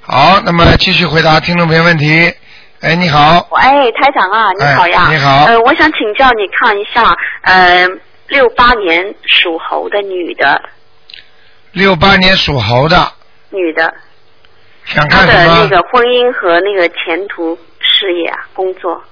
[0.00, 2.32] 好，那么继续回答听众朋友问题。
[2.80, 3.48] 哎，你好。
[3.50, 5.06] 喂，台长啊，你好呀。
[5.08, 7.88] 哎你好呃，我想请教你看一下，呃，
[8.28, 10.60] 六八年属猴的女的，
[11.72, 13.10] 六八年属猴的，
[13.48, 13.94] 女的，
[14.86, 15.62] 想看什么？
[15.62, 19.02] 那个婚姻和那个前途、事业啊、工作。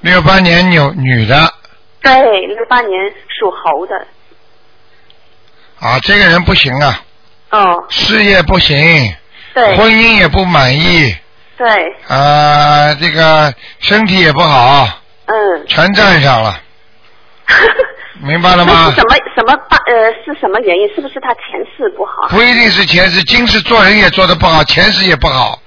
[0.00, 1.52] 六八年女女的
[2.00, 2.14] 对，
[2.46, 2.90] 六八年
[3.28, 4.06] 属猴的。
[5.78, 7.02] 啊，这个人不行啊，
[7.50, 8.78] 哦，事业不行，
[9.52, 9.76] 对。
[9.76, 11.14] 婚姻也不满意，
[11.58, 11.68] 对，
[12.08, 14.88] 啊，这个身体也不好，
[15.26, 15.66] 嗯。
[15.66, 16.58] 全占上了，
[18.22, 18.96] 明白了那吗是？
[18.96, 20.86] 什么什么大呃是什么原因？
[20.94, 21.42] 是不是他前
[21.76, 22.28] 世不好？
[22.28, 25.58] 不一定是前世，今世做人也做的不好，前世也不好。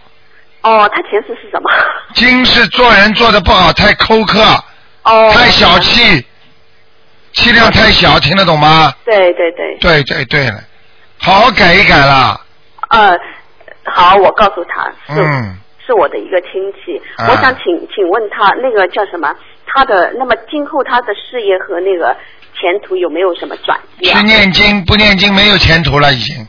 [0.61, 1.69] 哦，他前世是什么？
[2.13, 4.39] 今世做人做的不好，太苛刻，
[5.03, 5.31] 哦。
[5.33, 6.25] 太小气，
[7.33, 8.93] 气量太小，听得懂吗？
[9.03, 9.77] 对对对。
[9.81, 10.59] 对对对了，
[11.19, 12.39] 好好改一改啦。
[12.89, 13.17] 呃，
[13.85, 19.33] 好，我告诉他是、嗯，是我的一个亲戚，啊我想请请问他那个叫什么？
[19.73, 22.15] 他的那么今后他的事业和那个
[22.53, 24.25] 前途有没有什么转机啊去？
[24.25, 26.47] 念经，不念经没有前途了，已经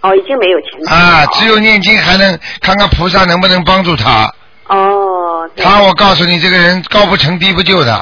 [0.00, 4.32] 哦，已经没有前途了啊，只有念经还能看看菩萨能不能帮助他。
[4.68, 5.48] 哦。
[5.56, 7.94] 他，我告诉你，这个人高不成低不就的，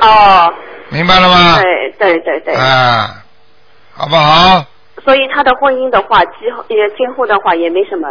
[0.00, 0.52] 哦，
[0.90, 1.58] 明白了吗？
[1.60, 2.54] 对对对对。
[2.54, 3.22] 啊，
[3.94, 4.64] 好不好？
[5.04, 8.08] 所以他的婚姻的话，今后也今后的话也没什么。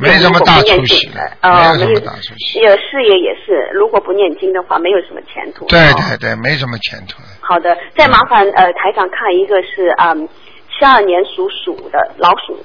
[0.00, 2.60] 没什么大出息如果不念经的，呃，没有什么大出息。
[2.60, 5.66] 也事业也是，如果不念经的话，没有什么前途。
[5.66, 7.18] 对对对，没什么前途。
[7.40, 10.28] 好的，再麻烦呃台长看一个是嗯
[10.70, 12.64] 七二年属鼠的老鼠，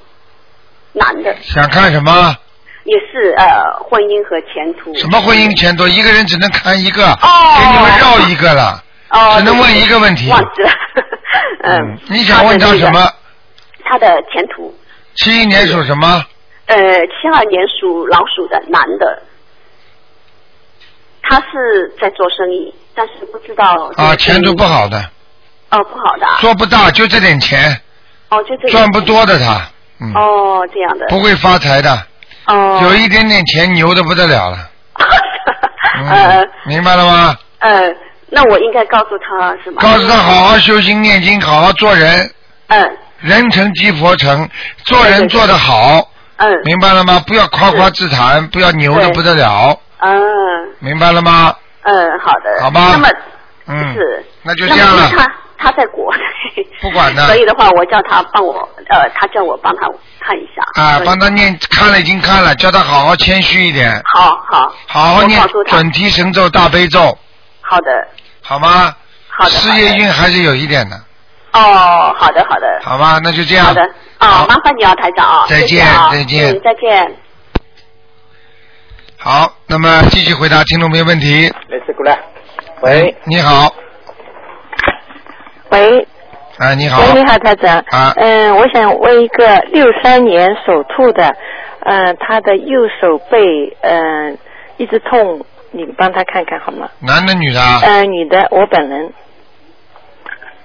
[0.92, 2.36] 男的，想看什么？
[2.84, 4.94] 也是呃婚姻和前途。
[4.96, 5.88] 什么婚姻前途？
[5.88, 10.30] 一个人只能看一个，哦给你们绕一个了，哦，只能问一个问题。
[10.30, 10.70] 忘记了。
[11.66, 13.10] 嗯，你想问他什么？
[13.86, 14.74] 他的前途，
[15.16, 16.26] 七一年属什么？
[16.66, 19.22] 呃，七二年属老鼠的男的，
[21.22, 24.98] 他是在做生意，但是不知道啊，前途不好的，
[25.72, 26.38] 哦，不好的啊。
[26.40, 27.82] 做不大，就这点钱，
[28.30, 29.70] 哦，就这个赚不多的他，
[30.00, 31.06] 嗯，哦，这样的。
[31.10, 32.08] 不会发财的，
[32.48, 32.80] 哦。
[32.84, 34.58] 有一点点钱牛的不得了了，
[36.10, 37.36] 呃嗯，明白了吗？
[37.60, 37.94] 呃，
[38.30, 39.82] 那我应该告诉他是吗？
[39.82, 42.34] 告诉他好好修心念经，好好做人，
[42.68, 44.48] 嗯人成即佛成，
[44.86, 46.62] 做人做得好，嗯。
[46.66, 47.24] 明白了吗？
[47.26, 50.12] 不要夸夸自谈，不要牛的不得了，嗯。
[50.80, 51.56] 明白了吗？
[51.84, 52.62] 嗯，好的。
[52.62, 52.90] 好吧。
[52.92, 53.10] 那么
[53.68, 55.10] 嗯，是，那就这样了。
[55.10, 55.26] 他
[55.58, 56.22] 他在国内，
[56.82, 57.26] 不管的。
[57.28, 59.88] 所以的话，我叫他帮我，呃，他叫我帮他
[60.20, 60.82] 看一下。
[60.82, 64.74] 啊，帮他念，看了已经看了，叫他好好谦虚一点，好好。
[64.86, 67.18] 好好念准提神咒、大悲咒，
[67.62, 68.08] 好的。
[68.42, 68.94] 好吗？
[69.30, 71.00] 好的事业运还是有一点的，
[71.54, 73.20] 哦，好的好的好吧？
[73.24, 73.66] 那就这样。
[73.66, 73.82] 好的
[74.18, 77.16] 啊，麻烦你啊，台长啊，再见谢谢啊再见嗯，再见。
[79.18, 81.52] 好，那么继续回答听众朋友问题。
[81.70, 82.18] 没事过来。
[82.82, 83.74] 喂，你好，
[85.70, 86.06] 喂，
[86.58, 87.78] 啊，你好，喂，你好，台长。
[87.92, 91.34] 啊嗯，我想问一个六三年属兔的，
[91.86, 93.38] 嗯，他的右手背
[93.82, 94.38] 嗯
[94.78, 96.90] 一直痛，你帮他看看好吗？
[97.00, 97.80] 男的女的啊？
[97.84, 99.14] 嗯，女的，我本人。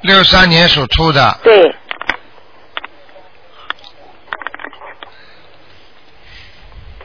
[0.02, 1.74] 六三年属兔的，对，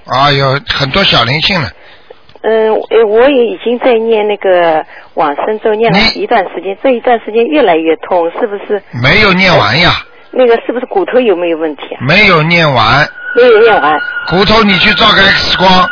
[0.06, 1.70] 啊，有很多小灵性了，
[2.42, 4.86] 嗯，呃我也已经在念那个
[5.16, 8.82] 往生咒，念了一段时间，这一段时间越来越痛，是不是？
[9.02, 9.92] 没有念完呀，
[10.32, 11.98] 那个是不是骨头有没有问题啊？
[12.02, 14.00] 没有念完，没有念完。
[14.28, 15.90] 骨头你去照个 X 光，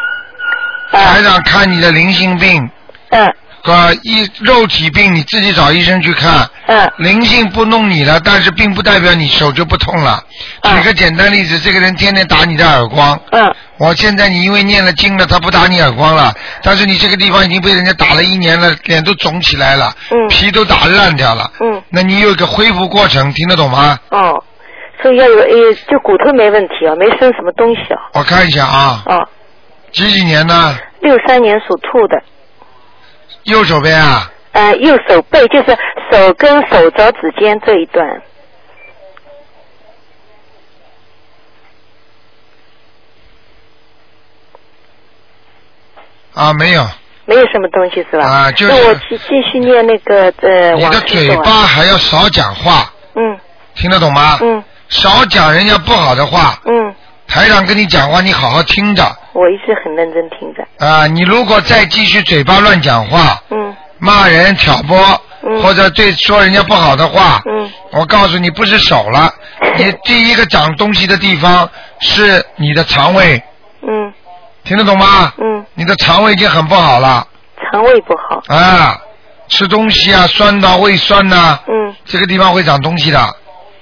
[0.91, 2.69] 台长看你的灵性病，
[3.09, 3.33] 嗯，
[3.63, 6.49] 个一肉体病，你自己找医生去看。
[6.67, 6.91] 嗯。
[6.97, 10.23] 灵性不弄你了，但是并不代表你手就不痛了。
[10.63, 13.19] 举个简单例子，这个人天天打你的耳光。
[13.31, 13.53] 嗯。
[13.77, 21.49] 我现在你因为念了经了，他不打你耳光了，但是你这个地方已经被人家打了一年了，脸都肿起来了，嗯皮都打烂掉了。
[21.59, 21.81] 嗯。
[21.89, 23.97] 那你有一个恢复过程，听得懂吗？
[24.09, 24.43] 哦，
[25.01, 27.99] 所以要有诶，就骨头没问题啊，没生什么东西啊。
[28.13, 29.03] 我看一下啊。
[29.05, 29.27] 哦。
[29.91, 30.77] 几几年呢？
[31.01, 32.15] 六三年属兔的，
[33.43, 34.31] 右手边啊？
[34.53, 35.77] 呃，右手背就是
[36.11, 38.21] 手跟手肘指尖这一段。
[46.33, 46.85] 啊，没有。
[47.25, 48.25] 没有什么东西是吧？
[48.27, 50.73] 啊就是那我继继续念那个呃。
[50.73, 53.39] 你的嘴巴还要少讲话，嗯
[53.75, 54.37] 听得懂吗？
[54.41, 54.63] 嗯。
[54.89, 56.59] 少讲人家不好的话。
[56.65, 56.93] 嗯。
[57.31, 59.03] 台长跟你讲话，你好好听着
[59.33, 60.85] 我一直很认真听着。
[60.85, 61.07] 啊！
[61.07, 64.97] 你如果再继续嘴巴乱讲话，嗯骂人、挑拨，
[65.43, 69.33] 嗯或者对说人家不好的话，嗯我告诉你，不是手了，
[69.77, 71.69] 你第一个长东西的地方
[71.99, 73.41] 是你的肠胃，
[73.83, 74.13] 嗯
[74.63, 75.33] 听得懂吗？
[75.37, 75.65] 嗯。
[75.73, 77.25] 你的肠胃已经很不好了
[77.71, 78.41] 肠胃不好。
[78.53, 78.99] 啊，
[79.47, 83.19] 吃东西啊，酸到胃酸呐、嗯这个地方会长东西的，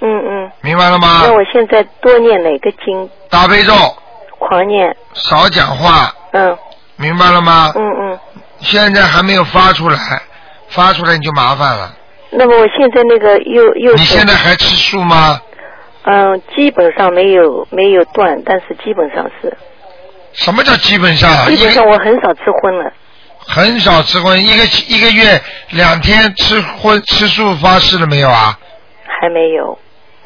[0.01, 0.51] 嗯嗯。
[0.61, 1.33] 明白了吗那？
[1.33, 3.09] 我现在多念哪个经？
[3.29, 3.73] 大悲咒，
[4.39, 4.95] 狂念。
[5.13, 6.57] 少讲话，嗯
[6.95, 7.71] 明白了吗？
[7.75, 8.19] 嗯嗯。
[8.59, 9.97] 现在还没有发出来，
[10.69, 11.95] 发出来你就麻烦了。
[12.31, 13.93] 那么我现在那个又又。
[13.95, 15.41] 你现在还吃素吗？
[16.03, 19.57] 嗯，基本上没有没有断，但是基本上是。
[20.33, 21.45] 什么叫基本上啊？
[21.49, 22.91] 基本上我很少吃荤了。
[23.39, 25.41] 很少吃荤，一个一个月
[25.71, 28.57] 两天吃荤吃素发誓了没有啊？
[29.21, 29.77] 还没有。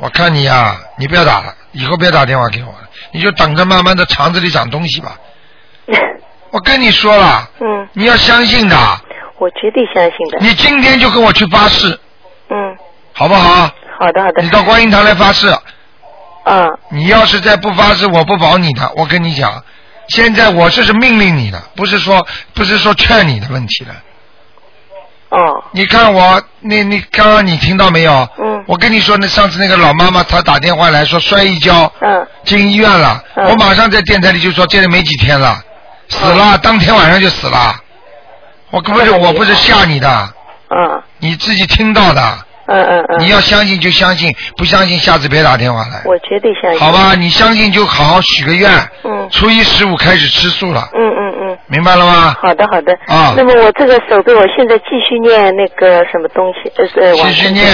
[0.03, 5.17] 我看你呀、你不要打了，以后别打电话给我了，你就等着慢慢的肠子里长东西吧。
[6.51, 8.75] 我跟你说了，嗯，你要相信的，
[9.39, 10.39] 我绝对相信的。
[10.41, 11.87] 你今天就跟我去发誓，
[12.49, 12.75] 嗯，
[13.13, 13.71] 好不好？
[13.97, 14.43] 好的好的。
[14.43, 15.47] 你到观音堂来发誓。
[16.43, 16.67] 啊。
[16.89, 18.91] 你要是再不发誓，我不保你的。
[18.97, 19.63] 我跟你讲，
[20.09, 23.95] 现在我这是命令你的，不是说不是说劝你的问题了。
[25.33, 25.63] 哦。
[25.71, 28.27] 你看我，你你刚刚你听到没有？
[28.37, 28.63] 嗯。
[28.65, 33.21] 我跟你说，那上次那个老妈妈她打电话来说摔一跤，嗯，进医院了。
[33.35, 35.61] 嗯我马上在电台里就说这里没几天了，
[36.07, 37.75] 死了，当天晚上就死了。
[38.71, 40.33] 我不是我不是吓你的，
[40.69, 42.21] 嗯你自己听到的。
[42.65, 43.19] 嗯嗯嗯。
[43.19, 46.01] 你要相信就相信，不相信下次别打电话来。
[46.05, 46.79] 我绝对相信。
[46.79, 48.71] 好吧，你相信就好好许个愿。
[49.03, 49.27] 嗯。
[49.29, 51.57] 初一十五开始吃素了，嗯嗯嗯。
[51.67, 52.35] 明白了吗？
[52.41, 52.93] 好的好的。
[53.07, 56.71] 啊那么我这个手背，我现在继续念那个什么东西？
[56.77, 57.71] 呃呃，往生咒继续念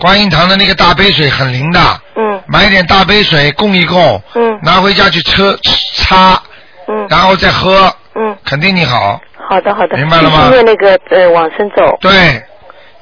[0.00, 1.80] 观音堂的那个大杯水很灵的，
[2.16, 5.56] 嗯买点大杯水供一供，嗯拿回家去车
[5.94, 6.40] 擦，
[6.88, 8.36] 嗯然后再喝，嗯。
[8.44, 9.20] 肯定你好。
[9.48, 9.96] 好的好的。
[9.96, 11.96] 明白了吗继续念那个呃往生咒。
[12.00, 12.42] 对，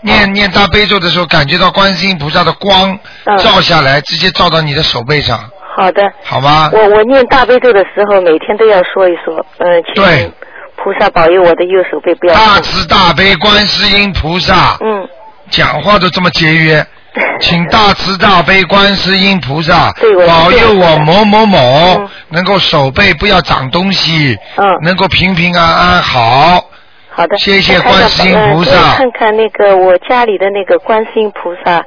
[0.01, 5.39] 念念大悲咒的时候，感觉到观世音菩萨的光嗯照下来，直接照到你的手背上，
[5.77, 6.03] 好的。
[6.25, 6.71] 好吗？
[6.73, 10.31] 我我念大悲咒的时候，每天都要说一说，嗯、请对
[10.77, 12.61] 菩萨保佑我的右手背不要大。
[12.61, 15.09] 慈大悲观世音菩萨，嗯，
[15.51, 16.85] 讲话都这么节约。
[17.41, 19.91] 请大慈大悲观世音菩萨
[20.27, 21.59] 保佑我某某某
[21.99, 26.63] 嗯能够手背不要长东西，嗯能够平平安安好。
[27.09, 27.39] 好的。
[27.39, 31.83] 谢谢观世音菩萨看看那个我家里的那个观世音菩萨，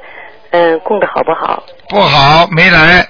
[0.50, 1.62] 嗯、供的好不好？
[1.88, 3.06] 不好，没来。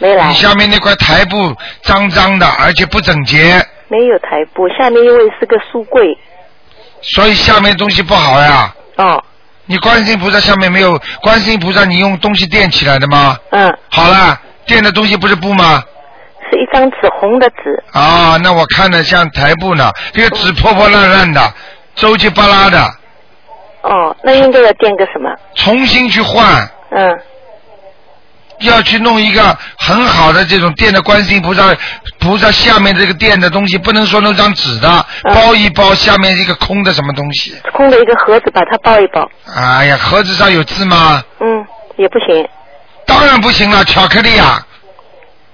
[0.00, 0.34] 没来你。
[0.34, 6.18] 下面那块台布脏脏的，而且不整洁，没有台布，下面因为是个书柜。
[7.02, 8.74] 所以下面东西不好呀。
[8.96, 9.22] 哦。
[9.66, 13.38] 你观世音菩萨下面没有观世音菩萨，你用东西垫起来的吗？
[13.50, 13.72] 嗯。
[13.88, 14.36] 好了，
[14.66, 15.80] 垫的东西不是布吗？
[16.50, 17.80] 是一张纸，红的纸。
[17.92, 21.40] 啊，那我看的像台布呢，这个纸破破烂烂的，
[21.94, 22.82] 皱结巴拉的，
[23.82, 25.30] 哦，那应该要垫个什么？
[25.54, 26.68] 重新去换。
[26.90, 27.20] 嗯。
[28.60, 31.74] 要去弄一个很好的这种垫的观世音菩萨，
[32.18, 37.54] 菩萨下面这个垫的东西，不能说弄张纸的，嗯包一包，下面一个空的什么东西。
[37.72, 39.28] 空的一个盒子，把它包一包。
[39.54, 41.22] 哎呀，盒子上有字吗？
[41.40, 41.64] 嗯，
[41.96, 42.46] 也不行。
[43.06, 44.64] 当然不行了，巧克力啊，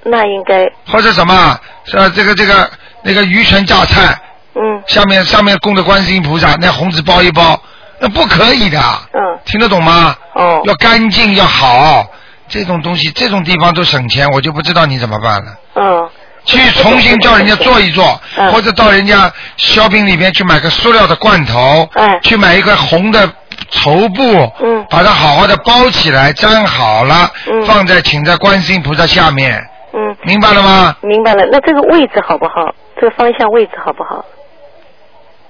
[0.04, 0.70] 那应该。
[0.86, 2.08] 或者什么，是吧？
[2.14, 2.70] 这个这个
[3.02, 4.18] 那个鱼泉榨菜，
[4.54, 4.82] 嗯。
[4.86, 7.60] 下面上面供的观世音菩萨，那红纸包一包，
[8.00, 8.78] 那不可以的。
[9.12, 9.38] 嗯。
[9.44, 10.16] 听得懂吗？
[10.34, 10.60] 哦。
[10.64, 12.06] 要干净要好，
[12.48, 15.58] 这种东西这种地方都省钱，我就不知道你怎么办了。
[15.74, 16.08] 嗯。
[16.44, 23.28] 去重新叫人家做一做，嗯或者到人家烧饼里边去买个塑料的罐头，嗯去买一块红的
[23.70, 24.22] 绸布，
[24.62, 29.60] 嗯把它好好的包起来，粘好了，嗯放在请在观世音菩萨下面，
[29.92, 30.16] 嗯。
[30.22, 30.96] 明白了吗？
[31.02, 32.72] 明白了，那这个位置好不好？
[32.94, 34.24] 这个方向位置好不好？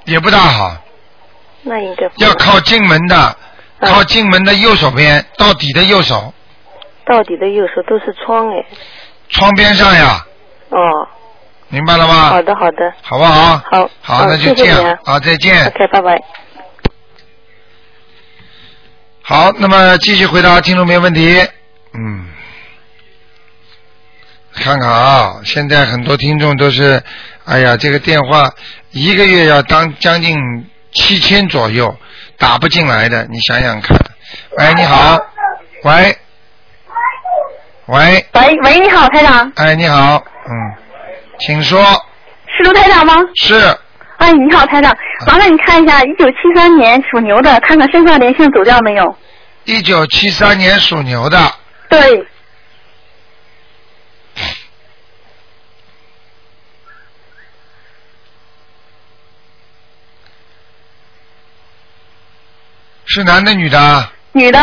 [0.06, 0.76] 也不大好，
[1.62, 3.36] 那应该要靠进门的，
[3.82, 6.32] 靠进门的右手边，到底的右手。
[7.06, 8.64] 到底的右手都是窗哎。
[9.28, 10.26] 窗边上呀。
[10.70, 10.78] 哦。
[11.68, 12.14] 明白了吗？
[12.28, 12.92] 好的，好的。
[13.02, 13.58] 好不好？
[13.70, 13.90] 好。
[14.00, 14.98] 好，那就这样。
[15.04, 15.66] 好，再见。
[15.66, 16.22] OK，拜拜。
[19.22, 21.44] 好，那么继续回答听众朋友问题。
[21.92, 22.28] 嗯，
[24.54, 27.02] 看看啊，现在很多听众都是，
[27.44, 28.48] 哎呀，这个电话
[28.92, 30.36] 一个月要当将近
[30.92, 31.92] 七千左右，
[32.38, 33.98] 打不进来的，你想想看。
[34.58, 35.18] 喂，你好，
[35.82, 36.16] 喂，
[37.86, 39.52] 喂，喂喂，你好，台长。
[39.54, 40.16] 哎，你好，
[40.48, 40.52] 嗯，
[41.38, 41.80] 请说。
[42.48, 43.14] 是卢台长吗？
[43.36, 43.54] 是。
[44.16, 44.92] 哎，你好，台长，
[45.26, 49.16] 麻烦你看一下，一九七三年属牛的，看看身上灵性走掉没有？
[49.64, 51.38] 一九七三年属牛的。
[51.88, 52.26] 对。
[63.04, 64.08] 是男的女的？
[64.32, 64.58] 女的。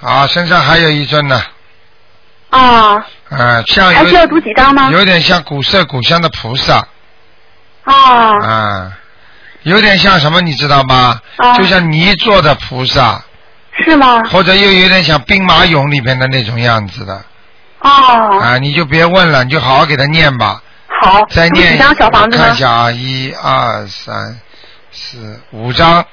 [0.00, 1.40] 啊，身上还有一尊呢。
[2.50, 3.06] 啊。
[3.28, 4.90] 啊，像有还需要读几张吗？
[4.90, 6.86] 有点像古色古香的菩萨。
[7.84, 8.44] 啊。
[8.44, 8.92] 啊，
[9.62, 11.20] 有点像什么，你知道吗？
[11.36, 13.22] 啊就像泥做的菩萨。
[13.84, 14.22] 是吗？
[14.30, 17.22] 或者又有点像兵马俑里面的那种样子的。
[17.80, 18.38] 哦。
[18.40, 20.62] 啊，你就别问了，你就好好给他念吧。
[21.00, 21.26] 好。
[21.28, 24.40] 再念几张小房子看一下啊，一二三
[24.90, 26.04] 四五张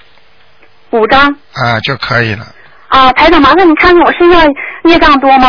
[0.89, 1.34] 五张。
[1.53, 2.45] 啊就可以了。
[2.89, 4.45] 啊，台长，麻烦你看看我身上
[4.84, 5.47] 孽障多吗？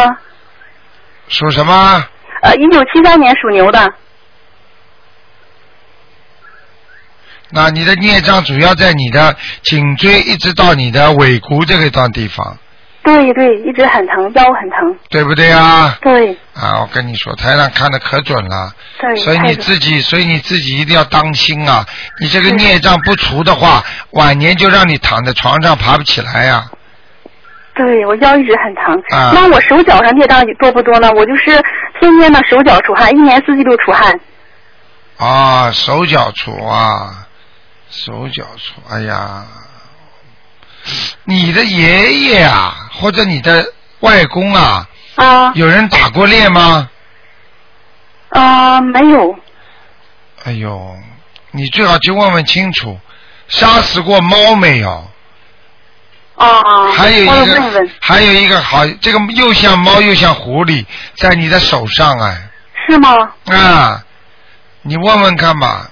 [1.29, 2.05] 属什么？
[2.43, 3.93] 呃，一九七三年属牛的。
[7.51, 12.59] 那你的孽障主要在你的颈椎一直到你的尾骨这个段地方，
[13.05, 14.99] 对对，一直很疼，腰很疼。
[15.09, 15.97] 对不对啊？
[16.03, 16.37] 对。
[16.55, 18.75] 啊，我跟你说，台上看的可准了。
[18.99, 19.14] 对。
[19.16, 21.87] 所以你自己，所以你自己一定要当心啊！
[22.20, 26.68] 你这个孽障不除的话，晚年就让你躺在床上爬不起来呀、
[27.75, 28.95] 对我腰一直很疼。
[29.11, 31.11] 啊那我手脚上孽障多不多呢？
[31.12, 31.51] 我就是
[32.01, 34.20] 天天呢手脚出汗，一年四季都出汗。
[35.16, 37.27] 啊，手脚出啊，
[37.91, 39.45] 手脚出，哎呀，
[41.25, 43.64] 你的爷爷啊，或者你的
[44.01, 46.91] 外公啊，啊有人打过猎吗？
[48.31, 49.39] 啊、没有。
[50.45, 50.97] 哎呦，
[51.53, 52.99] 你最好去问问清楚，
[53.47, 55.09] 杀死过猫没有？
[56.37, 56.93] 啊啊。
[56.93, 57.89] 还有一个。
[58.01, 60.85] 还有一个好，这个又像猫又像狐狸，
[61.16, 62.37] 在你的手上哎，
[62.87, 63.11] 是吗？
[63.47, 64.03] 啊，
[64.82, 65.89] 你问问看吧。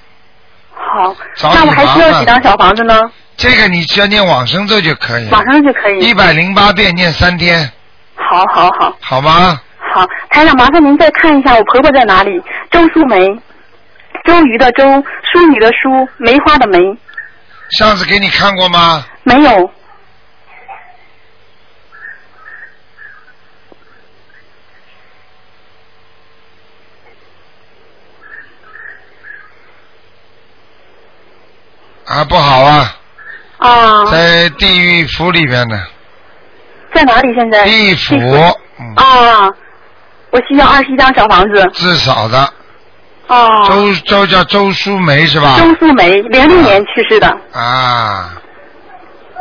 [0.74, 1.16] 好。
[1.54, 2.98] 那我还需要几张小房子呢？
[3.36, 5.30] 这个你只要念往生咒就可以了。
[5.30, 5.98] 马上就可以。
[6.00, 7.72] 一百零八遍念三天，
[8.14, 9.58] 好好好好吗？
[9.94, 12.30] 好，台长，麻烦您再看一下我婆婆在哪里？
[12.70, 13.26] 周淑梅，
[14.24, 14.84] 周瑜的周，
[15.32, 16.78] 淑女的淑，梅花的梅，
[17.78, 19.04] 上次给你看过吗？
[19.24, 19.70] 没有。
[32.12, 32.94] 啊，不好啊，
[33.56, 34.04] 啊。
[34.10, 35.80] 在地狱府里边呢。
[36.94, 37.64] 在哪里现在？
[37.64, 38.14] 地府
[38.96, 39.48] 啊，
[40.30, 41.70] 我需要二十一张小房子。
[41.72, 42.52] 至少的。
[43.28, 43.48] 哦。
[43.66, 45.56] 周周叫周淑梅是吧？
[45.58, 47.26] 周淑梅，零六年去世的。
[47.54, 48.34] 啊，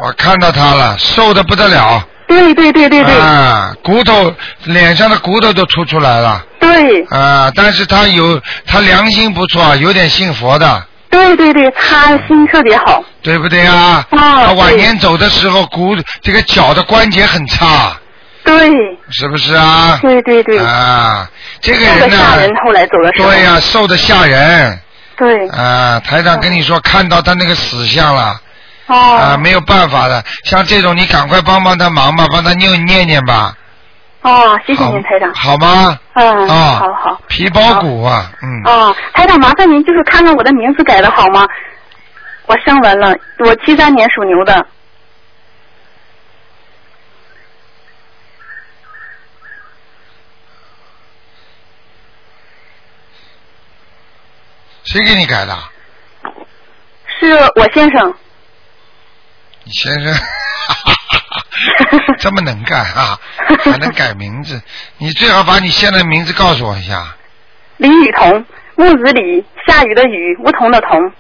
[0.02, 2.08] 我看到她了，瘦的不得了。
[2.26, 3.14] 对对对对对。
[3.16, 6.42] 啊，骨头脸上的骨头都凸出来了。
[6.58, 7.04] 对。
[7.10, 13.04] 啊，但是她有，她良心不错，有点信佛的，对对对，他心特别好。
[13.22, 14.04] 对不对啊？
[14.12, 17.96] 啊他晚年走的时候骨这个脚的关节很差，
[18.44, 18.72] 对。
[19.10, 20.00] 是不是啊？
[20.02, 20.58] 对对对。
[20.58, 22.18] 啊，这个人呢？
[22.18, 23.30] 吓人，后来走的时候。
[23.30, 24.80] 对呀、瘦的吓人。
[25.18, 25.48] 对。
[25.50, 28.40] 啊，台长跟你说，看到他那个死相了。
[28.88, 28.96] 哦。
[28.96, 33.54] 啊，没有办法的，像这种你赶快帮帮他忙吧，帮他念念念吧，
[34.22, 35.34] 哦，谢谢您，台长。
[35.34, 36.00] 好吗？
[36.14, 37.22] 嗯，啊好好。
[37.28, 41.48] 皮包骨啊，嗯，哦，台长，麻烦您就是看看我的名字改的好吗？
[42.46, 44.66] 我声纹了，我七三年属牛的。
[54.84, 55.58] 谁给你改的？
[57.20, 58.14] 是我先生。
[59.64, 60.14] 你先生，
[62.20, 63.20] 这么能干啊，
[63.64, 64.62] 还能改名字？
[64.98, 67.16] 你最好把你现在的名字告诉我一下。
[67.78, 68.46] 李雨桐，
[68.76, 71.12] 木子李，下雨的雨，梧桐的桐。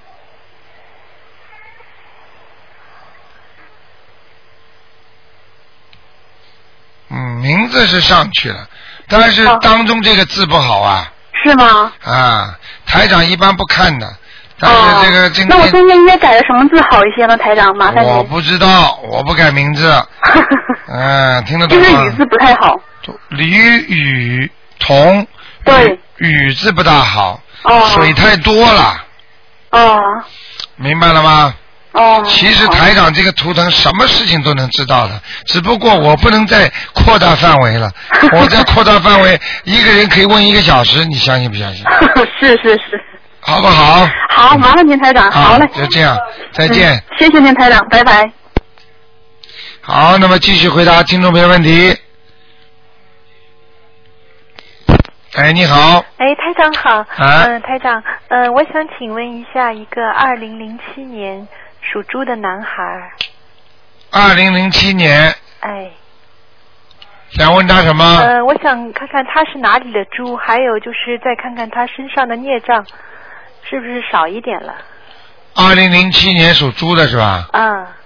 [7.10, 8.68] 嗯，名字是上去了，
[9.08, 11.12] 但是当中这个字不好啊。
[11.44, 11.92] 是吗？
[12.04, 14.08] 啊，台长一般不看的，
[14.60, 17.76] 但是这个今那我天中间应该改个什么字好一些呢，台长？
[17.76, 18.14] 麻烦您。
[18.14, 19.92] 我不知道，我不改名字。
[20.88, 22.12] 嗯， 听得懂吗就是雨？
[22.18, 22.76] 字不太好。
[23.30, 25.26] 李雨桐。
[25.64, 26.00] 对。
[26.18, 27.40] 雨字不大好。
[27.64, 27.82] 哦。
[27.94, 29.04] 水太多了，
[29.72, 30.00] 哦
[30.76, 31.54] 明白了吗？
[31.94, 32.24] 哦。
[32.28, 37.92] 其实台长这个图腾什么事情都能知道的，只不过我不能再扩大范围了。
[38.34, 41.84] 我再扩大范围，一个人可以问一个小时，你相信不相信？
[42.40, 43.02] 是是是。
[43.44, 44.08] 好不好？
[44.30, 45.30] 好，麻烦您台长。
[45.32, 45.68] 好嘞。
[45.74, 46.18] 就这样，
[46.54, 46.94] 再见。
[46.96, 48.32] 嗯谢谢您台长，拜拜。
[49.84, 51.98] 好，那么继续回答听众朋友问题。
[55.34, 57.00] 哎，你好，哎，台长好。
[57.00, 61.48] 啊嗯、台长，嗯、我想请问一下，一个二零零七年
[61.82, 63.12] 属猪的男孩儿，
[64.12, 65.90] 二零零七年，哎，
[67.32, 68.06] 想问他什么？
[68.20, 72.86] 呃，我想看看他是哪里的猪，还有就是再看看他身上的孽障
[73.68, 74.76] 是不是少一点了？
[75.56, 77.48] 二零零七年属猪的是吧？
[77.52, 77.98] 啊，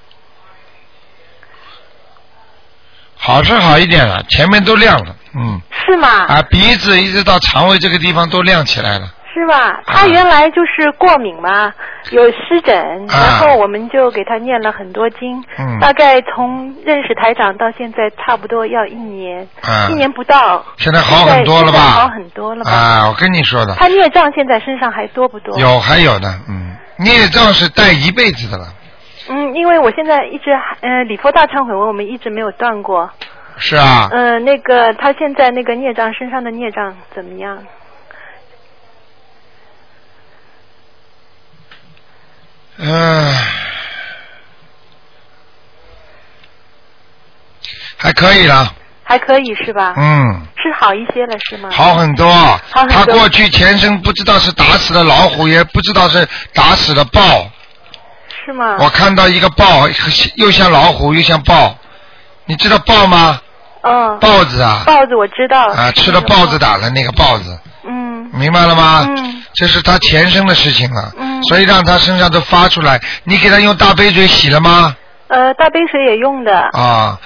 [3.26, 5.60] 好是好一点了，前面都亮了，嗯。
[5.86, 6.08] 是吗？
[6.28, 9.08] 啊，鼻子一直到肠胃这个地方都亮起来了。
[9.34, 9.82] 是吧？
[9.86, 11.74] 他原来就是过敏嘛，
[12.12, 12.74] 有湿疹，
[13.08, 15.44] 然后我们就给他念了很多经，
[15.82, 20.64] 大概从认识台长到现在差不多要一年，啊一年不到。
[20.78, 22.72] 现在好很多了吧好很多了吧？
[22.72, 25.60] 啊，我跟你说的，他孽障现在身上还多不多？
[25.60, 28.68] 有还有的，嗯，孽障是带一辈子的了，
[29.28, 30.52] 嗯，因为我现在一直
[30.82, 33.10] 嗯呃礼佛大忏悔文我们一直没有断过。
[33.58, 37.64] 是啊，嗯、那个他现在那个孽障身上的孽障怎么样？
[42.78, 43.34] 嗯、
[47.96, 48.74] 还可以了，
[49.04, 49.94] 还可以是吧？
[49.96, 51.70] 嗯，是好一些了是吗？
[51.72, 52.30] 好很多。
[52.72, 57.50] 很多他过去前生不知道是打死了老虎，也不知道是打死了豹。
[58.46, 58.78] 是吗？
[58.80, 59.88] 我看到一个豹，
[60.36, 61.76] 又像老虎又像豹，
[62.46, 63.40] 你知道豹吗？
[63.82, 64.20] 嗯。
[64.20, 64.84] 豹子啊。
[64.86, 65.68] 豹子我知道。
[65.68, 68.30] 啊，吃了豹子胆的那个豹子，嗯。
[68.34, 69.06] 明白了吗？
[69.08, 69.44] 嗯。
[69.54, 73.00] 这是他前生的事情了，嗯所以让他身上都发出来。
[73.24, 74.96] 你给他用大杯水洗了吗？
[75.28, 76.56] 呃，大杯水也用的。
[76.74, 77.18] 啊，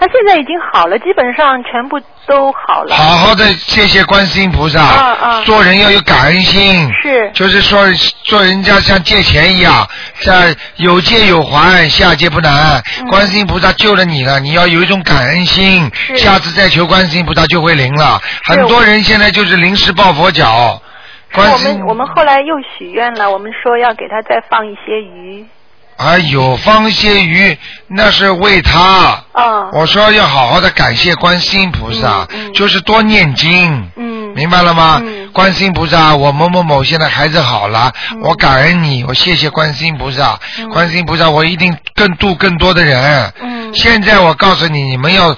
[0.00, 2.94] 他现在已经好了，基本上全部都好了。
[2.94, 4.80] 好好的谢谢观世音菩萨。
[4.80, 6.88] 啊啊做人要有感恩心。
[7.02, 7.30] 是。
[7.34, 7.84] 就是说，
[8.24, 9.86] 做人家像借钱一样，
[10.20, 12.82] 像有借有还，下借不难。
[13.00, 18.20] 嗯观世音菩萨救了你了，你要有一种感恩心，下次再求观世音菩萨就会灵了。
[18.44, 20.80] 很多人现在就是临时抱佛脚。
[21.34, 25.44] 观我们我们后来又许愿了，我们说要给他再放一些鱼。
[25.98, 29.24] 啊，有方些鱼，那是为他。
[29.32, 29.70] 嗯。
[29.72, 33.90] 我说要好好的感谢观世音菩萨，就是多念经。
[33.96, 34.32] 嗯。
[34.34, 35.02] 明白了吗？
[35.32, 40.38] 观世音菩萨，我某某某现在孩子好了，嗯我感恩你，我谢谢观世音菩萨。
[40.72, 43.32] 观世音菩萨，我一定更度更多的人。
[43.40, 43.74] 嗯。
[43.74, 45.36] 现在我告诉你，你们要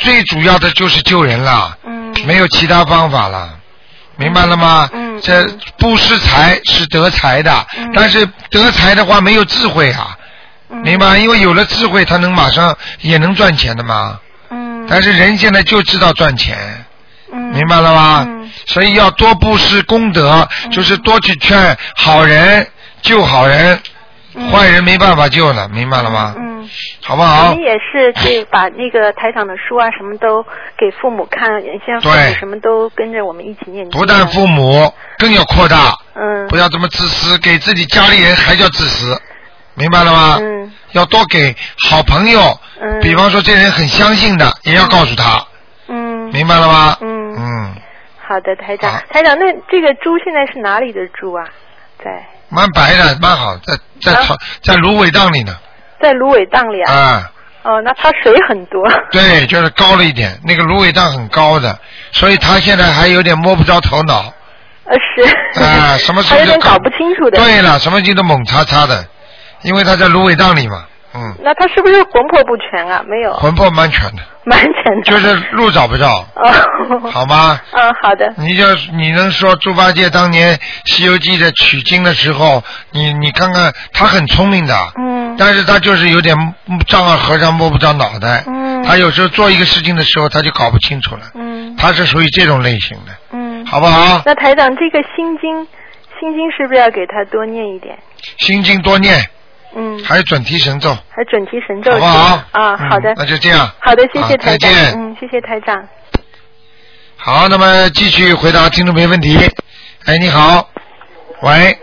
[0.00, 1.78] 最主要的就是救人了。
[1.86, 2.12] 嗯。
[2.26, 3.50] 没有其他方法了。
[4.16, 4.88] 明白了吗？
[4.92, 5.44] 嗯，这
[5.78, 10.16] 不施财是得财的，但是得财的话没有智慧啊，
[10.70, 11.18] 嗯明白？
[11.18, 14.18] 因为有了智慧，他能马上也能赚钱的嘛。
[14.50, 14.86] 嗯。
[14.88, 16.84] 但是人现在就知道赚钱，
[17.32, 17.40] 嗯。
[17.52, 18.24] 明白了吗？
[18.28, 18.50] 嗯。
[18.66, 22.66] 所以要多布施功德，就是多去劝好人
[23.00, 23.80] 救好人，
[24.52, 26.34] 坏人没办法救了，明白了吗？
[26.62, 26.68] 嗯。
[27.02, 27.58] 好不好我们？
[27.58, 30.42] 也是去把那个台长的书啊，什么都
[30.76, 31.50] 给父母看，
[31.86, 33.98] 像父母对什么都跟着我们一起念经。
[33.98, 35.94] 不但父母，更要扩大。
[36.14, 36.46] 嗯。
[36.48, 39.20] 不要这么自私，给自己家里人还叫自私，
[39.74, 40.38] 明白了吗？
[40.40, 40.72] 嗯。
[40.92, 41.54] 要多给
[41.88, 42.40] 好朋友，
[42.80, 43.00] 嗯。
[43.00, 45.46] 比方说这人很相信的，也要告诉他，
[45.88, 46.30] 嗯。
[46.32, 46.96] 明白了吗？
[47.00, 47.34] 嗯。
[47.34, 47.74] 嗯，
[48.20, 49.02] 好的，台长。
[49.10, 51.44] 台长，那这个猪现在是哪里的猪啊？
[52.02, 55.56] 在蛮白的，蛮好，在在草在芦苇荡里呢。
[56.02, 56.92] 在芦苇荡里啊？
[56.92, 57.30] 啊，
[57.62, 58.82] 哦，那它水很多。
[59.12, 61.78] 对，就是高了一点，那个芦苇荡很高的，
[62.10, 64.34] 所以他现在还有点摸不着头脑。
[64.84, 65.62] 呃，是。
[65.64, 67.38] 啊，什么事情都 搞不清楚的。
[67.38, 69.06] 对了，什么劲都猛叉叉的，
[69.62, 70.84] 因为他在芦苇荡里嘛，
[71.14, 73.02] 嗯，那他是不是魂魄不全啊？
[73.06, 73.32] 没有。
[73.34, 75.02] 魂魄蛮全的，蛮全的。
[75.04, 77.10] 就是路找不着，哦。
[77.10, 77.60] 好吗？
[77.72, 78.32] 嗯，好的。
[78.38, 80.56] 你就你能说猪八戒当年
[80.86, 85.36] 《西游记》在取经的时候，你你看看他很聪明的，嗯。
[85.38, 86.36] 但是他就是有点
[86.86, 88.82] 丈二和尚摸不着脑袋，嗯。
[88.82, 91.76] 他有时候做一个事情的时候，他就搞不清楚了，嗯。
[91.76, 93.66] 他是属于这种类型的，嗯。
[93.66, 94.22] 好不好？
[94.24, 95.66] 那台长，这个心经，
[96.18, 97.98] 心经是不是要给他多念一点？
[98.38, 99.18] 心经多念，
[99.74, 100.02] 嗯。
[100.04, 103.14] 还有准提神咒，还准提神咒好不好啊，好的嗯。
[103.18, 103.68] 那就这样。
[103.78, 104.58] 好的，谢谢台长。
[104.58, 105.88] 再见嗯，谢谢台长。
[107.16, 109.38] 好，那么继续回答听众朋友问题。
[110.06, 110.68] 哎，你好，
[111.42, 111.78] 喂，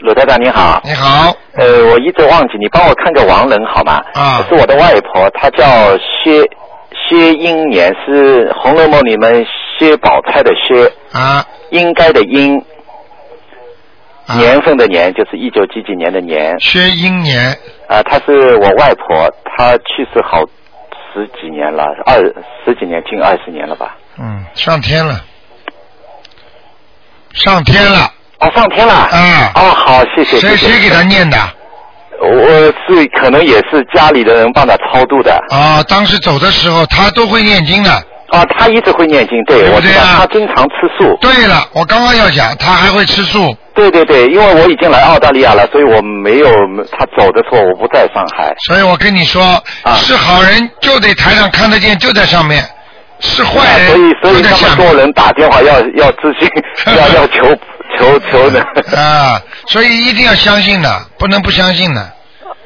[0.00, 0.80] 鲁台长你好。
[0.84, 1.32] 你好。
[1.54, 4.02] 呃，我一直忘记，你帮我看个亡人好吗？
[4.14, 4.44] 啊。
[4.48, 6.42] 是我的外婆，她叫薛
[7.08, 9.46] 薛英年，是《红楼梦》里面
[9.78, 10.92] 薛宝钗的薛。
[11.12, 11.44] 啊。
[11.70, 12.60] 应该的应。
[14.38, 16.58] 年份的年就是一九几几年的年。
[16.60, 17.56] 薛英年。
[17.88, 20.40] 啊，她是我外婆，她去世好
[21.12, 22.16] 十几年了，二
[22.64, 23.96] 十几年，近二十年了吧。
[24.18, 25.20] 嗯，上天了。
[27.32, 28.10] 上天了。
[28.40, 28.94] 哦，上天了。
[28.94, 29.52] 啊。
[29.54, 30.38] 哦，好，谢谢。
[30.38, 31.36] 谁谁给他念的？
[32.20, 35.38] 我是可能也是家里的人帮他超度的。
[35.50, 37.90] 啊，当时走的时候他都会念经的。
[38.34, 41.16] 啊，他一直会念经，对，我知道他经常吃素。
[41.20, 43.56] 对了，我刚刚要讲，他还会吃素。
[43.74, 46.48] 对对对，因为我已经来澳大利亚了，所以我没有
[46.92, 48.52] 他走的时候我不在上海。
[48.66, 49.62] 所以我跟你说，
[49.96, 52.64] 是好人就得台上看得见，就在上面。
[53.20, 56.48] 是坏人，所以所以那么多人打电话要 要咨询，
[56.98, 57.42] 要要求
[57.96, 58.60] 求求的
[58.96, 62.12] 啊，所以一定要相信的，不能不相信的。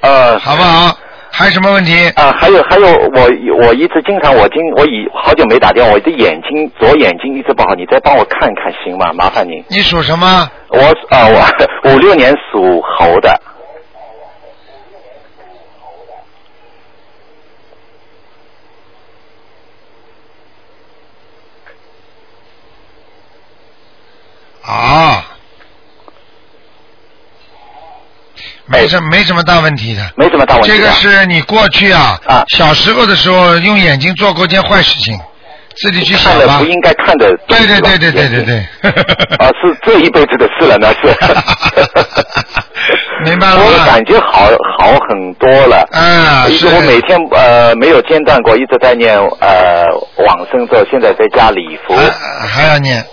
[0.00, 0.96] 呃，好不好？
[1.38, 1.92] 还有什么问题？
[2.16, 9.12] 啊，还有还有，我我一直经常我今我已好久没打电话，我的眼睛左眼睛一直不好，你再帮我看看行吗？
[9.12, 9.64] 麻烦您。
[9.68, 10.50] 你属什么？
[10.70, 10.80] 我
[11.10, 11.28] 啊，
[11.84, 13.40] 我五六年属猴的。
[24.64, 25.24] 啊，
[28.68, 30.70] 没什没什么大问题的，没什么大问题。
[30.70, 35.18] 这个是你过去啊，啊小时候的时候用眼睛做过件坏事情，
[35.76, 36.38] 自己去想吧。
[36.40, 37.28] 看了不应该看的。
[37.46, 38.58] 对对对对对对对。
[39.38, 40.98] 啊，是这一辈子的事了，那是。
[43.24, 43.56] 明白了。
[43.56, 44.48] 我感觉好
[44.78, 45.86] 好很多了。
[45.92, 46.66] 啊，是。
[46.66, 49.84] 我每天呃没有间断过，一直在念呃
[50.18, 51.96] 往生咒，现在在家礼佛。
[52.46, 53.04] 还要念。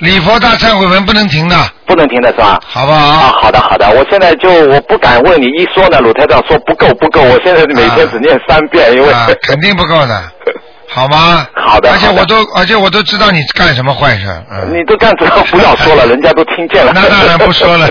[0.00, 2.58] 礼佛大忏悔文不能停的，不能停的是吧？
[2.66, 2.98] 好不好？
[2.98, 9.08] 啊，好的好的，我现在就我不敢问你，一说呢，鲁台长说不够不够，我现在每天只念三遍，因为
[9.42, 10.22] 肯定不够的，
[10.88, 11.46] 好吗？
[11.54, 15.44] 好的，而且我都而且我都知道你干什么坏事，嗯，你都干什么？
[15.50, 16.92] 不要说了， 人家都听见了。
[16.94, 17.86] 那当然不说了，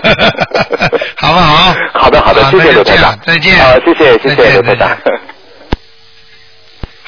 [1.17, 1.75] 好不好？
[1.93, 4.89] 好的好的，谢谢鲁台长，再见，好，谢谢谢谢鲁台长。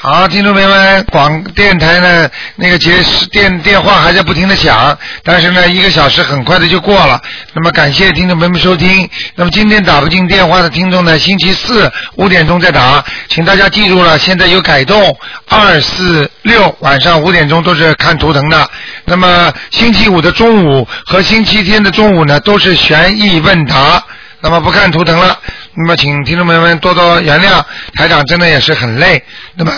[0.04, 2.92] 好，听众朋友们，广电台呢那个接
[3.30, 7.22] 电电话还在不停的响，但是呢一个小时很快的就过了。
[7.52, 9.08] 那么感谢听众朋友们收听。
[9.36, 15.16] 那么今天打不进电话的听众呢，星期四五点钟再打，请大家记住了，现在有改动，
[15.48, 18.68] 二四六晚上五点钟都是看图腾的。
[19.04, 24.02] 那么星期五的中午和星期天的中午呢都是悬疑问答。
[24.40, 25.38] 那么不看图腾了，
[25.74, 27.62] 那么请听众朋友们多多原谅，
[27.94, 29.22] 台长真的也是很累。
[29.54, 29.72] 那么。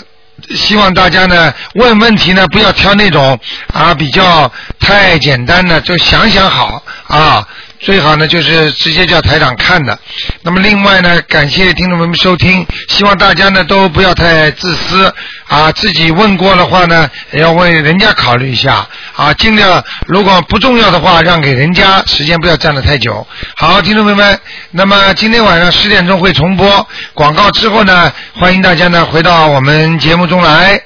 [0.50, 3.38] 希望大家呢问问题呢不要挑那种
[3.72, 7.46] 啊比较太简单的，就想想好啊，
[7.84, 9.98] 最好呢就是直接叫台长看的。
[10.40, 15.12] 那么另外呢，感谢听众朋友们收听，希望大家呢都不要太自私
[15.48, 23.26] 啊，自己问过的话呢也要为人家考虑一下啊，尽量如果不重要的话让给人家，时间不要站得太久。
[23.54, 30.80] 好，听众朋友们，那么今天晚上十点钟会重播广告之后呢，欢迎大家呢回到我们节目中来。